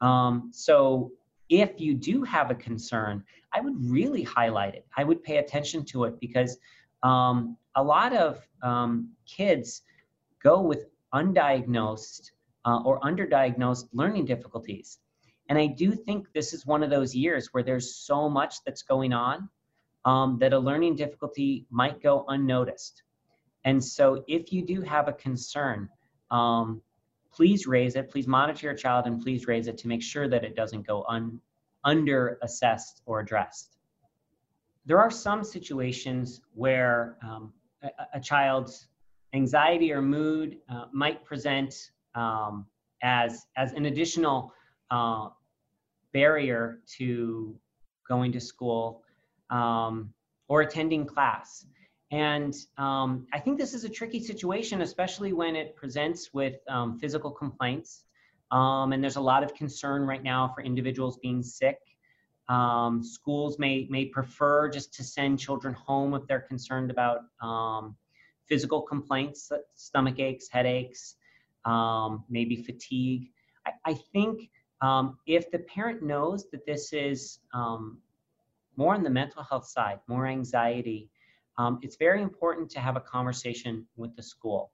Um, 0.00 0.50
so 0.52 1.12
if 1.48 1.80
you 1.80 1.94
do 1.94 2.22
have 2.22 2.50
a 2.50 2.54
concern, 2.54 3.24
I 3.52 3.60
would 3.60 3.76
really 3.78 4.22
highlight 4.22 4.74
it. 4.74 4.86
I 4.96 5.04
would 5.04 5.22
pay 5.22 5.38
attention 5.38 5.84
to 5.86 6.04
it 6.04 6.20
because 6.20 6.58
um, 7.02 7.56
a 7.74 7.82
lot 7.82 8.14
of 8.14 8.46
um, 8.62 9.10
kids 9.26 9.82
go 10.42 10.60
with 10.60 10.86
undiagnosed 11.14 12.30
uh, 12.64 12.80
or 12.84 13.00
underdiagnosed 13.00 13.88
learning 13.92 14.26
difficulties. 14.26 14.98
And 15.48 15.58
I 15.58 15.66
do 15.66 15.92
think 15.92 16.30
this 16.34 16.52
is 16.52 16.66
one 16.66 16.82
of 16.82 16.90
those 16.90 17.14
years 17.14 17.48
where 17.52 17.62
there's 17.62 17.94
so 17.94 18.28
much 18.28 18.62
that's 18.64 18.82
going 18.82 19.12
on 19.12 19.48
um, 20.04 20.38
that 20.40 20.52
a 20.52 20.58
learning 20.58 20.96
difficulty 20.96 21.66
might 21.70 22.02
go 22.02 22.24
unnoticed. 22.28 23.02
And 23.64 23.82
so 23.82 24.24
if 24.28 24.52
you 24.52 24.64
do 24.64 24.82
have 24.82 25.08
a 25.08 25.12
concern, 25.12 25.88
um, 26.30 26.82
please 27.38 27.68
raise 27.68 27.94
it, 27.94 28.10
please 28.10 28.26
monitor 28.26 28.66
your 28.66 28.74
child 28.74 29.06
and 29.06 29.22
please 29.22 29.46
raise 29.46 29.68
it 29.68 29.78
to 29.78 29.86
make 29.86 30.02
sure 30.02 30.26
that 30.28 30.42
it 30.42 30.56
doesn't 30.56 30.84
go 30.84 31.04
un, 31.08 31.40
under 31.84 32.36
assessed 32.42 33.00
or 33.06 33.20
addressed. 33.20 33.76
There 34.86 34.98
are 34.98 35.08
some 35.08 35.44
situations 35.44 36.40
where 36.54 37.16
um, 37.22 37.52
a, 37.84 37.90
a 38.14 38.20
child's 38.20 38.88
anxiety 39.34 39.92
or 39.92 40.02
mood 40.02 40.56
uh, 40.68 40.86
might 40.92 41.24
present 41.24 41.92
um, 42.16 42.66
as, 43.04 43.46
as 43.56 43.72
an 43.72 43.86
additional 43.86 44.52
uh, 44.90 45.28
barrier 46.12 46.80
to 46.96 47.56
going 48.08 48.32
to 48.32 48.40
school 48.40 49.04
um, 49.50 50.12
or 50.48 50.62
attending 50.62 51.06
class. 51.06 51.66
And 52.10 52.54
um, 52.78 53.26
I 53.32 53.38
think 53.38 53.58
this 53.58 53.74
is 53.74 53.84
a 53.84 53.88
tricky 53.88 54.22
situation, 54.22 54.80
especially 54.80 55.32
when 55.32 55.54
it 55.56 55.76
presents 55.76 56.32
with 56.32 56.56
um, 56.68 56.98
physical 56.98 57.30
complaints. 57.30 58.04
Um, 58.50 58.92
and 58.92 59.02
there's 59.02 59.16
a 59.16 59.20
lot 59.20 59.42
of 59.42 59.54
concern 59.54 60.02
right 60.02 60.22
now 60.22 60.48
for 60.54 60.62
individuals 60.62 61.18
being 61.18 61.42
sick. 61.42 61.78
Um, 62.48 63.02
schools 63.02 63.58
may, 63.58 63.86
may 63.90 64.06
prefer 64.06 64.70
just 64.70 64.94
to 64.94 65.04
send 65.04 65.38
children 65.38 65.74
home 65.74 66.14
if 66.14 66.26
they're 66.26 66.40
concerned 66.40 66.90
about 66.90 67.24
um, 67.42 67.94
physical 68.46 68.80
complaints, 68.80 69.52
stomach 69.74 70.18
aches, 70.18 70.48
headaches, 70.48 71.16
um, 71.66 72.24
maybe 72.30 72.56
fatigue. 72.56 73.28
I, 73.66 73.72
I 73.84 73.94
think 73.94 74.48
if 75.26 75.50
the 75.50 75.58
parent 75.58 76.02
knows 76.02 76.48
that 76.52 76.64
this 76.64 76.94
is 76.94 77.40
more 78.76 78.94
on 78.94 79.02
the 79.02 79.10
mental 79.10 79.42
health 79.42 79.66
side, 79.66 79.98
more 80.06 80.26
anxiety, 80.26 81.10
um, 81.58 81.78
it's 81.82 81.96
very 81.96 82.22
important 82.22 82.70
to 82.70 82.80
have 82.80 82.96
a 82.96 83.00
conversation 83.00 83.86
with 83.96 84.14
the 84.16 84.22
school. 84.22 84.72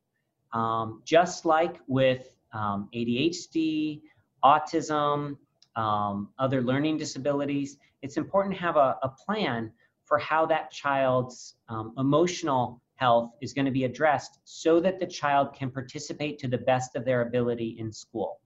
just 1.04 1.44
like 1.44 1.80
with 1.88 2.36
ADHD, 2.54 4.02
autism, 4.44 5.36
um, 5.76 6.28
other 6.38 6.62
learning 6.62 6.98
disabilities, 6.98 7.78
it's 8.02 8.16
important 8.16 8.54
to 8.54 8.60
have 8.60 8.76
a, 8.76 8.96
a 9.02 9.08
plan 9.08 9.72
for 10.04 10.18
how 10.18 10.46
that 10.46 10.70
child's 10.70 11.56
um, 11.68 11.94
emotional 11.98 12.80
health 12.96 13.30
is 13.40 13.52
going 13.52 13.64
to 13.64 13.72
be 13.72 13.84
addressed 13.84 14.38
so 14.44 14.78
that 14.80 15.00
the 15.00 15.06
child 15.06 15.54
can 15.54 15.70
participate 15.70 16.38
to 16.38 16.46
the 16.46 16.58
best 16.58 16.94
of 16.94 17.04
their 17.04 17.22
ability 17.22 17.76
in 17.78 17.90
school. 17.90 18.40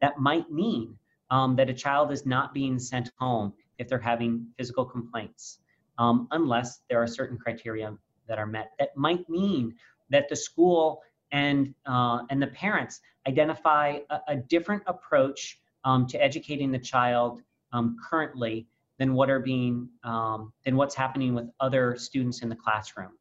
That 0.00 0.18
might 0.18 0.50
mean 0.50 0.96
um, 1.30 1.54
that 1.56 1.68
a 1.68 1.74
child 1.74 2.10
is 2.10 2.26
not 2.26 2.54
being 2.54 2.78
sent 2.78 3.10
home 3.18 3.52
if 3.78 3.88
they're 3.88 3.98
having 3.98 4.46
physical 4.56 4.84
complaints. 4.84 5.58
Um, 5.98 6.28
unless 6.30 6.80
there 6.88 7.02
are 7.02 7.06
certain 7.06 7.36
criteria 7.36 7.96
that 8.28 8.38
are 8.38 8.46
met. 8.46 8.72
That 8.78 8.96
might 8.96 9.28
mean 9.28 9.74
that 10.10 10.28
the 10.28 10.36
school 10.36 11.02
and 11.32 11.74
uh, 11.86 12.20
and 12.30 12.40
the 12.40 12.46
parents 12.48 13.00
identify 13.26 13.98
a, 14.10 14.18
a 14.28 14.36
different 14.36 14.82
approach 14.86 15.60
um, 15.84 16.06
to 16.06 16.22
educating 16.22 16.72
the 16.72 16.78
child 16.78 17.42
um, 17.72 17.96
currently 18.08 18.66
than 18.98 19.14
what 19.14 19.30
are 19.30 19.40
being 19.40 19.88
um, 20.04 20.52
than 20.64 20.76
what's 20.76 20.94
happening 20.94 21.34
with 21.34 21.48
other 21.60 21.96
students 21.96 22.42
in 22.42 22.48
the 22.48 22.56
classroom. 22.56 23.12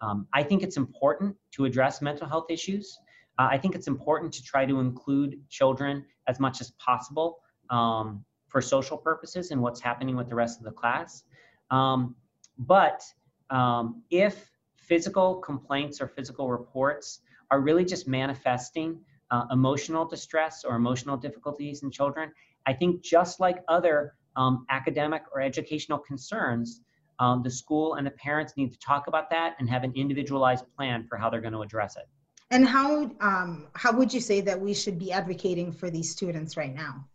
Um, 0.00 0.26
I 0.32 0.42
think 0.42 0.62
it's 0.62 0.76
important 0.76 1.36
to 1.52 1.66
address 1.66 2.00
mental 2.00 2.26
health 2.26 2.46
issues. 2.50 2.98
Uh, 3.38 3.48
I 3.50 3.58
think 3.58 3.74
it's 3.74 3.86
important 3.86 4.32
to 4.34 4.42
try 4.42 4.64
to 4.64 4.80
include 4.80 5.40
children 5.48 6.04
as 6.26 6.40
much 6.40 6.60
as 6.60 6.70
possible 6.72 7.40
um, 7.68 8.24
for 8.48 8.60
social 8.60 8.96
purposes 8.96 9.50
and 9.50 9.60
what's 9.60 9.80
happening 9.80 10.16
with 10.16 10.28
the 10.28 10.34
rest 10.34 10.58
of 10.58 10.64
the 10.64 10.72
class. 10.72 11.24
Um, 11.70 12.16
but 12.58 13.02
um, 13.50 14.02
if 14.10 14.50
physical 14.76 15.36
complaints 15.36 16.00
or 16.00 16.08
physical 16.08 16.50
reports 16.50 17.20
are 17.50 17.60
really 17.60 17.84
just 17.84 18.06
manifesting 18.06 19.00
uh, 19.30 19.44
emotional 19.50 20.04
distress 20.04 20.64
or 20.64 20.76
emotional 20.76 21.16
difficulties 21.16 21.82
in 21.82 21.90
children, 21.90 22.32
I 22.66 22.72
think 22.72 23.02
just 23.02 23.40
like 23.40 23.58
other 23.68 24.14
um, 24.36 24.66
academic 24.70 25.22
or 25.32 25.40
educational 25.40 25.98
concerns, 25.98 26.82
um, 27.18 27.42
the 27.42 27.50
school 27.50 27.94
and 27.94 28.06
the 28.06 28.12
parents 28.12 28.54
need 28.56 28.72
to 28.72 28.78
talk 28.78 29.06
about 29.06 29.30
that 29.30 29.54
and 29.58 29.68
have 29.68 29.84
an 29.84 29.92
individualized 29.94 30.64
plan 30.76 31.06
for 31.08 31.16
how 31.16 31.30
they're 31.30 31.40
going 31.40 31.52
to 31.52 31.62
address 31.62 31.96
it. 31.96 32.08
And 32.52 32.66
how 32.66 33.10
um, 33.20 33.68
how 33.74 33.92
would 33.92 34.12
you 34.12 34.20
say 34.20 34.40
that 34.40 34.60
we 34.60 34.74
should 34.74 34.98
be 34.98 35.12
advocating 35.12 35.70
for 35.70 35.88
these 35.88 36.10
students 36.10 36.56
right 36.56 36.74
now? 36.74 37.06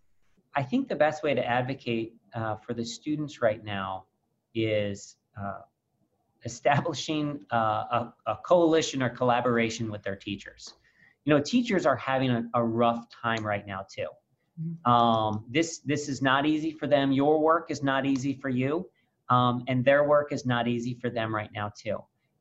I 0.56 0.64
think 0.64 0.88
the 0.88 0.96
best 0.96 1.24
way 1.24 1.34
to 1.34 1.46
advocate 1.46 2.14
uh, 2.34 2.56
for 2.56 2.74
the 2.74 2.86
students 2.86 3.42
right 3.42 3.62
now 3.62 4.06
is 4.56 5.18
uh, 5.40 5.60
establishing 6.46 7.40
uh, 7.52 7.56
a, 7.56 8.14
a, 8.28 8.36
coalition 8.46 9.04
or 9.04 9.10
collaboration 9.10 9.92
with 9.92 10.04
their 10.04 10.16
teachers. 10.16 10.74
You 11.26 11.34
know, 11.34 11.42
teachers 11.42 11.86
are 11.86 11.96
having 11.96 12.30
a, 12.30 12.46
a 12.54 12.64
rough 12.64 13.08
time 13.10 13.46
right 13.46 13.66
now 13.66 13.86
too. 13.90 14.08
Mm-hmm. 14.62 14.92
Um, 14.92 15.46
this 15.50 15.80
this 15.80 16.08
is 16.08 16.22
not 16.22 16.46
easy 16.46 16.72
for 16.72 16.88
them. 16.88 17.12
Your 17.12 17.40
work 17.40 17.72
is 17.72 17.84
not 17.84 18.06
easy 18.06 18.34
for 18.34 18.50
you, 18.50 18.88
um, 19.30 19.64
and 19.68 19.84
their 19.84 20.08
work 20.08 20.32
is 20.32 20.46
not 20.46 20.68
easy 20.68 20.94
for 20.94 21.10
them 21.10 21.36
right 21.36 21.50
now 21.54 21.72
too. 21.76 21.98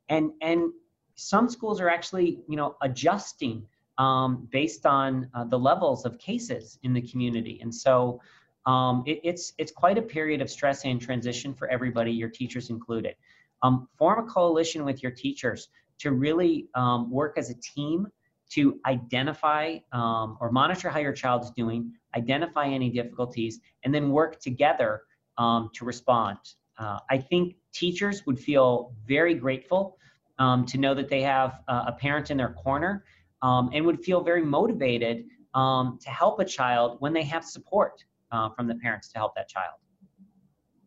And 0.07 0.31
and 0.41 0.71
some 1.15 1.49
schools 1.49 1.81
are 1.81 1.89
actually 1.89 2.39
you 2.47 2.55
know 2.55 2.77
adjusting 2.81 3.67
um, 3.97 4.47
based 4.51 4.85
on 4.85 5.29
uh, 5.33 5.45
the 5.45 5.59
levels 5.59 6.05
of 6.05 6.17
cases 6.19 6.79
in 6.83 6.93
the 6.93 7.01
community. 7.01 7.59
And 7.61 7.73
so 7.73 8.21
um, 8.65 9.03
it, 9.05 9.19
it's, 9.23 9.53
it's 9.57 9.71
quite 9.71 9.97
a 9.97 10.01
period 10.01 10.41
of 10.41 10.49
stress 10.49 10.85
and 10.85 10.99
transition 10.99 11.53
for 11.53 11.67
everybody, 11.69 12.11
your 12.11 12.29
teachers 12.29 12.69
included. 12.69 13.15
Um, 13.61 13.87
form 13.97 14.27
a 14.27 14.29
coalition 14.29 14.85
with 14.85 15.03
your 15.03 15.11
teachers 15.11 15.69
to 15.99 16.11
really 16.11 16.67
um, 16.75 17.09
work 17.09 17.37
as 17.37 17.49
a 17.49 17.55
team 17.55 18.07
to 18.51 18.79
identify 18.85 19.77
um, 19.91 20.37
or 20.39 20.51
monitor 20.51 20.89
how 20.89 20.99
your 20.99 21.13
child 21.13 21.43
is 21.43 21.51
doing, 21.51 21.91
identify 22.15 22.67
any 22.67 22.89
difficulties, 22.89 23.59
and 23.83 23.93
then 23.93 24.09
work 24.11 24.39
together 24.39 25.03
um, 25.37 25.69
to 25.73 25.85
respond. 25.85 26.37
Uh, 26.77 26.99
I 27.09 27.17
think 27.17 27.55
teachers 27.71 28.25
would 28.25 28.39
feel 28.39 28.93
very 29.07 29.33
grateful 29.33 29.97
um, 30.37 30.65
to 30.65 30.77
know 30.77 30.93
that 30.93 31.09
they 31.09 31.21
have 31.21 31.61
uh, 31.67 31.85
a 31.87 31.91
parent 31.93 32.29
in 32.29 32.37
their 32.37 32.53
corner 32.53 33.05
and 33.41 33.85
would 33.85 34.03
feel 34.03 34.21
very 34.21 34.43
motivated 34.43 35.25
to 35.53 36.09
help 36.09 36.39
a 36.39 36.45
child 36.45 36.97
when 36.99 37.13
they 37.13 37.23
have 37.23 37.45
support 37.45 38.03
uh, 38.35 38.49
from 38.49 38.67
the 38.67 38.75
parents 38.75 39.07
to 39.09 39.17
help 39.17 39.35
that 39.35 39.47
child. 39.47 39.75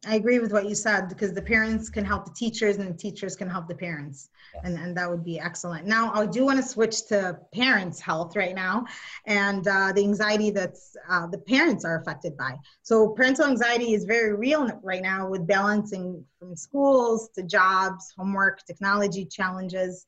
I 0.06 0.14
agree 0.14 0.38
with 0.38 0.52
what 0.52 0.68
you 0.68 0.76
said 0.76 1.08
because 1.08 1.32
the 1.32 1.42
parents 1.42 1.90
can 1.90 2.04
help 2.04 2.24
the 2.24 2.32
teachers 2.32 2.76
and 2.76 2.88
the 2.88 2.96
teachers 2.96 3.34
can 3.34 3.50
help 3.50 3.66
the 3.66 3.74
parents. 3.74 4.30
Yes. 4.54 4.62
And, 4.64 4.78
and 4.78 4.96
that 4.96 5.10
would 5.10 5.24
be 5.24 5.40
excellent. 5.40 5.86
Now, 5.86 6.12
I 6.14 6.24
do 6.24 6.44
want 6.44 6.58
to 6.58 6.62
switch 6.62 7.06
to 7.06 7.38
parents' 7.52 8.00
health 8.00 8.36
right 8.36 8.54
now 8.54 8.86
and 9.26 9.66
uh, 9.66 9.92
the 9.92 10.02
anxiety 10.02 10.50
that's 10.50 10.96
uh, 11.10 11.26
the 11.26 11.38
parents 11.38 11.84
are 11.84 12.00
affected 12.00 12.36
by. 12.36 12.54
So, 12.82 13.08
parental 13.08 13.46
anxiety 13.46 13.92
is 13.94 14.04
very 14.04 14.34
real 14.36 14.68
right 14.84 15.02
now 15.02 15.28
with 15.28 15.46
balancing 15.46 16.24
from 16.38 16.56
schools 16.56 17.30
to 17.34 17.42
jobs, 17.42 18.12
homework, 18.16 18.64
technology 18.66 19.24
challenges. 19.24 20.06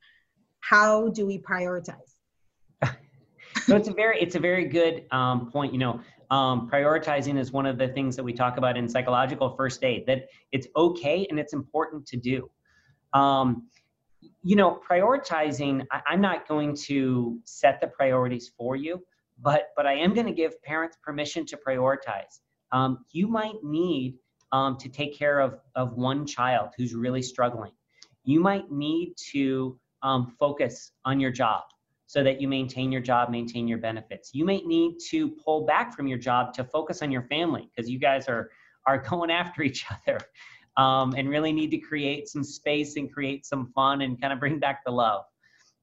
How 0.60 1.08
do 1.08 1.26
we 1.26 1.38
prioritize? 1.38 2.14
so 3.66 3.76
it's 3.76 3.88
a 3.88 3.92
very 3.92 4.20
it's 4.20 4.36
a 4.36 4.40
very 4.40 4.66
good 4.66 5.06
um, 5.10 5.50
point. 5.50 5.72
You 5.72 5.80
know, 5.80 6.00
um, 6.30 6.70
prioritizing 6.70 7.38
is 7.38 7.50
one 7.50 7.66
of 7.66 7.76
the 7.76 7.88
things 7.88 8.14
that 8.16 8.22
we 8.22 8.32
talk 8.32 8.56
about 8.56 8.76
in 8.76 8.88
psychological 8.88 9.54
first 9.56 9.82
aid. 9.82 10.06
That 10.06 10.28
it's 10.52 10.68
okay 10.76 11.26
and 11.28 11.38
it's 11.38 11.52
important 11.52 12.06
to 12.06 12.16
do. 12.16 12.48
Um, 13.12 13.66
you 14.42 14.54
know, 14.56 14.80
prioritizing. 14.88 15.84
I, 15.90 16.00
I'm 16.06 16.20
not 16.20 16.46
going 16.46 16.76
to 16.86 17.38
set 17.44 17.80
the 17.80 17.88
priorities 17.88 18.52
for 18.56 18.76
you, 18.76 19.04
but 19.40 19.70
but 19.76 19.86
I 19.86 19.94
am 19.94 20.14
going 20.14 20.26
to 20.26 20.32
give 20.32 20.62
parents 20.62 20.96
permission 21.02 21.44
to 21.46 21.56
prioritize. 21.56 22.40
Um, 22.72 23.04
you 23.10 23.26
might 23.26 23.62
need 23.64 24.16
um, 24.52 24.76
to 24.78 24.88
take 24.88 25.18
care 25.18 25.40
of 25.40 25.58
of 25.74 25.94
one 25.94 26.26
child 26.26 26.70
who's 26.76 26.94
really 26.94 27.22
struggling. 27.22 27.72
You 28.24 28.38
might 28.38 28.70
need 28.70 29.14
to 29.32 29.78
um, 30.02 30.36
focus 30.38 30.92
on 31.04 31.18
your 31.18 31.32
job 31.32 31.64
so 32.10 32.24
that 32.24 32.40
you 32.40 32.48
maintain 32.48 32.90
your 32.90 33.00
job, 33.00 33.30
maintain 33.30 33.68
your 33.68 33.78
benefits. 33.78 34.34
You 34.34 34.44
may 34.44 34.62
need 34.62 34.98
to 35.10 35.28
pull 35.28 35.64
back 35.64 35.94
from 35.94 36.08
your 36.08 36.18
job 36.18 36.52
to 36.54 36.64
focus 36.64 37.02
on 37.02 37.12
your 37.12 37.22
family 37.22 37.70
because 37.70 37.88
you 37.88 38.00
guys 38.00 38.28
are 38.28 38.50
are 38.84 38.98
going 39.10 39.30
after 39.30 39.62
each 39.62 39.86
other 39.88 40.18
um, 40.76 41.14
and 41.16 41.28
really 41.28 41.52
need 41.52 41.70
to 41.70 41.78
create 41.78 42.26
some 42.26 42.42
space 42.42 42.96
and 42.96 43.12
create 43.12 43.46
some 43.46 43.70
fun 43.76 44.00
and 44.00 44.20
kind 44.20 44.32
of 44.32 44.40
bring 44.40 44.58
back 44.58 44.82
the 44.84 44.90
love. 44.90 45.22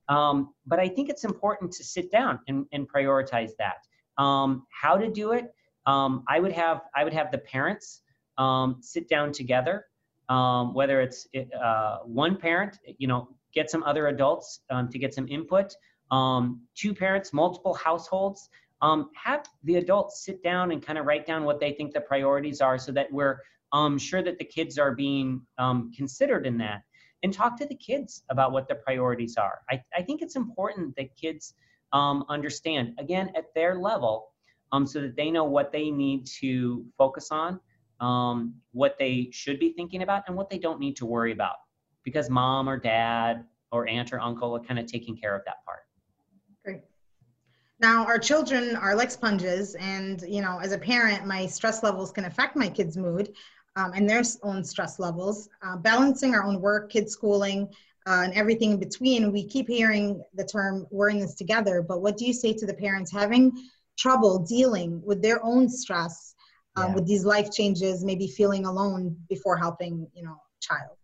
Um, 0.10 0.54
but 0.66 0.82
I 0.82 0.90
think 0.90 1.08
it's 1.08 1.24
important 1.24 1.72
to 1.72 1.84
sit 1.86 2.12
down 2.12 2.40
and, 2.50 2.66
and 2.74 2.90
prioritize 2.92 3.52
that. 3.60 3.78
Um, 4.22 4.68
how 4.70 4.98
to 4.98 5.10
do 5.10 5.32
it? 5.32 5.54
Um, 5.86 6.26
I 6.28 6.42
would 6.42 6.52
have 6.52 6.82
I 6.94 7.06
would 7.06 7.14
have 7.14 7.32
the 7.32 7.38
parents 7.38 8.02
um, 8.38 8.80
sit 8.82 9.08
down 9.08 9.32
together, 9.32 9.86
um, 10.28 10.74
whether 10.74 11.00
it's 11.00 11.26
uh, 11.58 12.00
one 12.04 12.36
parent, 12.36 12.80
you 12.98 13.08
know, 13.08 13.30
get 13.54 13.72
some 13.72 13.84
other 13.84 14.08
adults 14.08 14.60
to 14.92 15.00
get 15.00 15.14
some 15.14 15.26
input 15.30 15.74
um, 16.12 16.62
two 16.76 16.94
parents, 16.94 17.34
multiple 17.34 17.74
households, 17.74 18.50
um, 18.82 19.10
have 19.16 19.46
the 19.64 19.76
adults 19.76 20.24
sit 20.24 20.44
down 20.44 20.72
and 20.72 20.86
kind 20.86 21.00
of 21.00 21.06
write 21.06 21.26
down 21.26 21.44
what 21.44 21.60
they 21.60 21.74
think 21.74 21.94
the 21.94 22.02
priorities 22.02 22.62
are 22.62 22.78
so 22.78 22.92
that 22.92 23.12
we're 23.12 23.42
um, 23.74 23.98
sure 23.98 24.22
that 24.22 24.38
the 24.38 24.46
kids 24.46 24.78
are 24.78 24.94
being 24.94 25.42
um, 25.58 25.92
considered 25.96 26.46
in 26.46 26.58
that. 26.60 26.84
And 27.24 27.34
talk 27.34 27.58
to 27.58 27.66
the 27.66 27.76
kids 27.76 28.24
about 28.30 28.52
what 28.52 28.68
the 28.68 28.76
priorities 28.76 29.38
are. 29.38 29.60
I, 29.70 29.82
I 29.96 30.04
think 30.04 30.22
it's 30.22 30.36
important 30.36 30.96
that 30.98 31.16
kids 31.16 31.56
um, 31.92 32.24
understand, 32.30 32.94
again, 33.00 33.32
at 33.36 33.46
their 33.56 33.76
level, 33.76 34.34
um, 34.72 34.86
so 34.86 35.02
that 35.02 35.16
they 35.16 35.32
know 35.32 35.46
what 35.46 35.72
they 35.72 35.90
need 35.90 36.28
to 36.40 36.86
focus 36.98 37.30
on, 37.32 37.60
um, 38.00 38.54
what 38.72 38.98
they 39.00 39.30
should 39.32 39.60
be 39.60 39.74
thinking 39.74 40.04
about, 40.04 40.24
and 40.28 40.38
what 40.38 40.50
they 40.50 40.60
don't 40.60 40.80
need 40.80 40.96
to 40.98 41.06
worry 41.06 41.32
about. 41.32 41.56
Because 42.04 42.30
mom 42.30 42.70
or 42.70 42.78
dad 42.78 43.46
or 43.72 43.88
aunt 43.88 44.14
or 44.14 44.20
uncle 44.20 44.56
are 44.56 44.60
kind 44.60 44.80
of 44.80 44.86
taking 44.86 45.18
care 45.18 45.36
of 45.36 45.42
that 45.46 45.66
part. 45.66 45.87
Now, 47.80 48.06
our 48.06 48.18
children 48.18 48.76
are 48.76 48.96
like 48.96 49.12
sponges, 49.12 49.76
and 49.76 50.24
you 50.28 50.42
know, 50.42 50.60
as 50.60 50.72
a 50.72 50.80
parent, 50.80 51.28
my 51.28 51.46
stress 51.46 51.84
levels 51.84 52.12
can 52.12 52.26
affect 52.26 52.56
my 52.56 52.70
kids' 52.70 52.98
mood 52.98 53.34
um, 53.76 53.94
and 53.94 54.10
their 54.10 54.24
own 54.42 54.64
stress 54.64 54.98
levels. 54.98 55.48
Uh, 55.62 55.78
balancing 55.78 56.34
our 56.34 56.44
own 56.44 56.60
work, 56.60 56.92
kids' 56.92 57.14
schooling, 57.14 57.68
uh, 58.08 58.22
and 58.24 58.34
everything 58.34 58.72
in 58.72 58.80
between, 58.80 59.32
we 59.32 59.46
keep 59.46 59.68
hearing 59.68 60.24
the 60.34 60.44
term 60.44 60.88
"we're 60.90 61.10
in 61.10 61.20
this 61.20 61.36
together." 61.36 61.84
But 61.84 62.02
what 62.02 62.18
do 62.18 62.26
you 62.26 62.34
say 62.34 62.52
to 62.54 62.66
the 62.66 62.74
parents 62.74 63.12
having 63.12 63.52
trouble 63.96 64.40
dealing 64.40 65.00
with 65.06 65.22
their 65.22 65.44
own 65.46 65.70
stress, 65.70 66.34
um, 66.78 66.90
yeah. 66.90 66.96
with 66.96 67.06
these 67.06 67.26
life 67.26 67.52
changes, 67.52 68.04
maybe 68.04 68.28
feeling 68.28 68.66
alone 68.66 69.16
before 69.30 69.56
helping, 69.56 70.08
you 70.16 70.24
know, 70.24 70.42
child? 70.62 70.98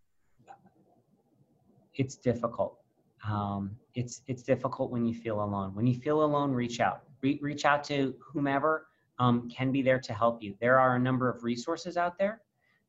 It's 1.94 2.16
difficult 2.16 2.83
um, 3.28 3.76
it's 3.94 4.22
it's 4.26 4.42
difficult 4.42 4.90
when 4.90 5.06
you 5.06 5.14
feel 5.14 5.42
alone. 5.42 5.74
When 5.74 5.86
you 5.86 5.94
feel 5.94 6.24
alone, 6.24 6.52
reach 6.52 6.80
out. 6.80 7.02
Re- 7.22 7.38
reach 7.42 7.64
out 7.64 7.84
to 7.84 8.14
whomever 8.20 8.86
um, 9.18 9.48
can 9.48 9.72
be 9.72 9.82
there 9.82 10.00
to 10.00 10.12
help 10.12 10.42
you. 10.42 10.54
There 10.60 10.78
are 10.78 10.96
a 10.96 10.98
number 10.98 11.28
of 11.28 11.42
resources 11.42 11.96
out 11.96 12.18
there. 12.18 12.40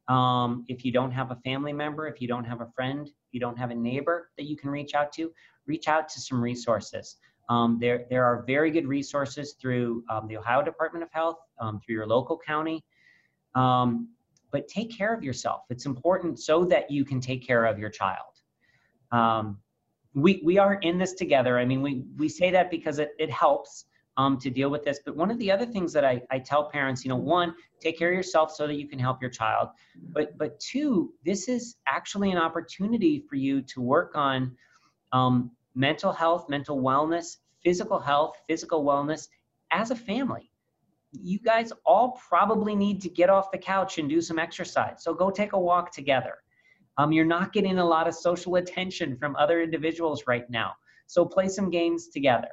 Um, 0.07 0.65
if 0.67 0.85
you 0.85 0.91
don't 0.91 1.11
have 1.11 1.31
a 1.31 1.35
family 1.37 1.73
member, 1.73 2.07
if 2.07 2.21
you 2.21 2.27
don't 2.27 2.43
have 2.43 2.61
a 2.61 2.67
friend, 2.75 3.09
you 3.31 3.39
don't 3.39 3.57
have 3.57 3.71
a 3.71 3.75
neighbor 3.75 4.29
that 4.37 4.45
you 4.45 4.55
can 4.55 4.69
reach 4.69 4.93
out 4.93 5.11
to, 5.13 5.31
reach 5.65 5.87
out 5.87 6.09
to 6.09 6.21
some 6.21 6.41
resources. 6.41 7.17
Um, 7.49 7.77
there, 7.79 8.05
there 8.09 8.23
are 8.23 8.43
very 8.45 8.71
good 8.71 8.87
resources 8.87 9.55
through 9.59 10.03
um, 10.09 10.27
the 10.27 10.37
Ohio 10.37 10.63
Department 10.63 11.03
of 11.03 11.11
Health, 11.11 11.37
um, 11.59 11.79
through 11.79 11.95
your 11.95 12.07
local 12.07 12.37
county. 12.37 12.83
But 14.55 14.67
take 14.69 14.95
care 14.95 15.13
of 15.13 15.23
yourself. 15.23 15.63
It's 15.69 15.85
important 15.85 16.39
so 16.39 16.63
that 16.65 16.89
you 16.89 17.03
can 17.03 17.19
take 17.19 17.45
care 17.45 17.65
of 17.65 17.77
your 17.77 17.89
child. 17.89 18.39
Um, 19.11 19.57
we 20.15 20.41
we 20.43 20.57
are 20.57 20.75
in 20.75 20.97
this 20.97 21.13
together. 21.13 21.59
I 21.59 21.65
mean, 21.65 21.81
we 21.81 22.03
we 22.17 22.29
say 22.29 22.49
that 22.51 22.71
because 22.71 22.97
it 22.99 23.11
it 23.19 23.29
helps, 23.29 23.85
um, 24.17 24.37
to 24.39 24.49
deal 24.49 24.69
with 24.69 24.83
this. 24.83 24.99
But 25.05 25.15
one 25.15 25.29
of 25.29 25.37
the 25.39 25.51
other 25.51 25.65
things 25.65 25.91
that 25.93 26.05
I, 26.05 26.21
I 26.31 26.39
tell 26.39 26.69
parents, 26.69 27.03
you 27.03 27.09
know, 27.09 27.15
one, 27.17 27.53
take 27.79 27.97
care 27.97 28.09
of 28.09 28.15
yourself 28.15 28.51
so 28.51 28.65
that 28.67 28.75
you 28.75 28.87
can 28.87 28.99
help 28.99 29.21
your 29.21 29.29
child. 29.31 29.69
But 30.13 30.37
but 30.37 30.59
two, 30.59 31.13
this 31.25 31.47
is 31.47 31.75
actually 31.87 32.31
an 32.31 32.37
opportunity 32.37 33.23
for 33.29 33.35
you 33.35 33.61
to 33.63 33.81
work 33.81 34.13
on 34.15 34.55
um, 35.11 35.51
mental 35.75 36.11
health, 36.11 36.49
mental 36.49 36.81
wellness, 36.81 37.37
physical 37.63 37.99
health, 37.99 38.37
physical 38.47 38.83
wellness 38.83 39.27
as 39.71 39.91
a 39.91 39.95
family. 39.95 40.51
You 41.11 41.39
guys 41.39 41.71
all 41.85 42.19
probably 42.27 42.75
need 42.75 43.01
to 43.01 43.09
get 43.09 43.29
off 43.29 43.51
the 43.51 43.57
couch 43.57 43.97
and 43.97 44.09
do 44.09 44.21
some 44.21 44.37
exercise. 44.37 45.03
So 45.03 45.13
go 45.13 45.29
take 45.29 45.53
a 45.53 45.59
walk 45.59 45.91
together. 45.91 46.35
Um, 46.97 47.11
you're 47.11 47.25
not 47.25 47.53
getting 47.53 47.77
a 47.79 47.85
lot 47.85 48.07
of 48.07 48.15
social 48.15 48.55
attention 48.55 49.17
from 49.17 49.35
other 49.35 49.61
individuals 49.61 50.23
right 50.27 50.49
now. 50.49 50.73
So 51.07 51.25
play 51.25 51.49
some 51.49 51.69
games 51.69 52.07
together 52.07 52.49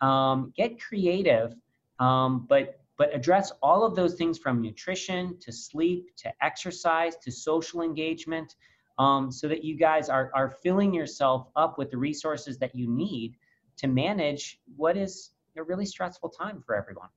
um, 0.00 0.52
get 0.56 0.80
creative, 0.80 1.54
um, 1.98 2.46
but 2.48 2.76
but 2.96 3.14
address 3.14 3.50
all 3.62 3.84
of 3.84 3.96
those 3.96 4.14
things 4.14 4.36
from 4.38 4.60
nutrition 4.60 5.38
to 5.40 5.50
sleep 5.50 6.14
to 6.16 6.30
exercise 6.42 7.16
to 7.16 7.32
social 7.32 7.80
engagement, 7.80 8.56
um, 8.98 9.32
so 9.32 9.48
that 9.48 9.64
you 9.64 9.76
guys 9.76 10.08
are 10.08 10.30
are 10.34 10.50
filling 10.50 10.92
yourself 10.94 11.48
up 11.56 11.78
with 11.78 11.90
the 11.90 11.96
resources 11.96 12.58
that 12.58 12.74
you 12.74 12.88
need 12.88 13.36
to 13.76 13.86
manage 13.86 14.60
what 14.76 14.96
is 14.96 15.30
a 15.56 15.62
really 15.62 15.86
stressful 15.86 16.28
time 16.28 16.62
for 16.64 16.74
everyone. 16.74 17.08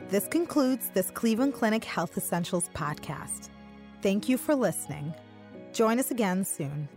This 0.10 0.28
concludes 0.28 0.90
this 0.90 1.10
Cleveland 1.10 1.54
Clinic 1.54 1.84
Health 1.84 2.18
Essentials 2.18 2.70
podcast. 2.76 3.50
Thank 4.02 4.28
you 4.28 4.38
for 4.38 4.54
listening. 4.54 5.14
Join 5.72 5.98
us 5.98 6.12
again 6.12 6.44
soon. 6.44 6.88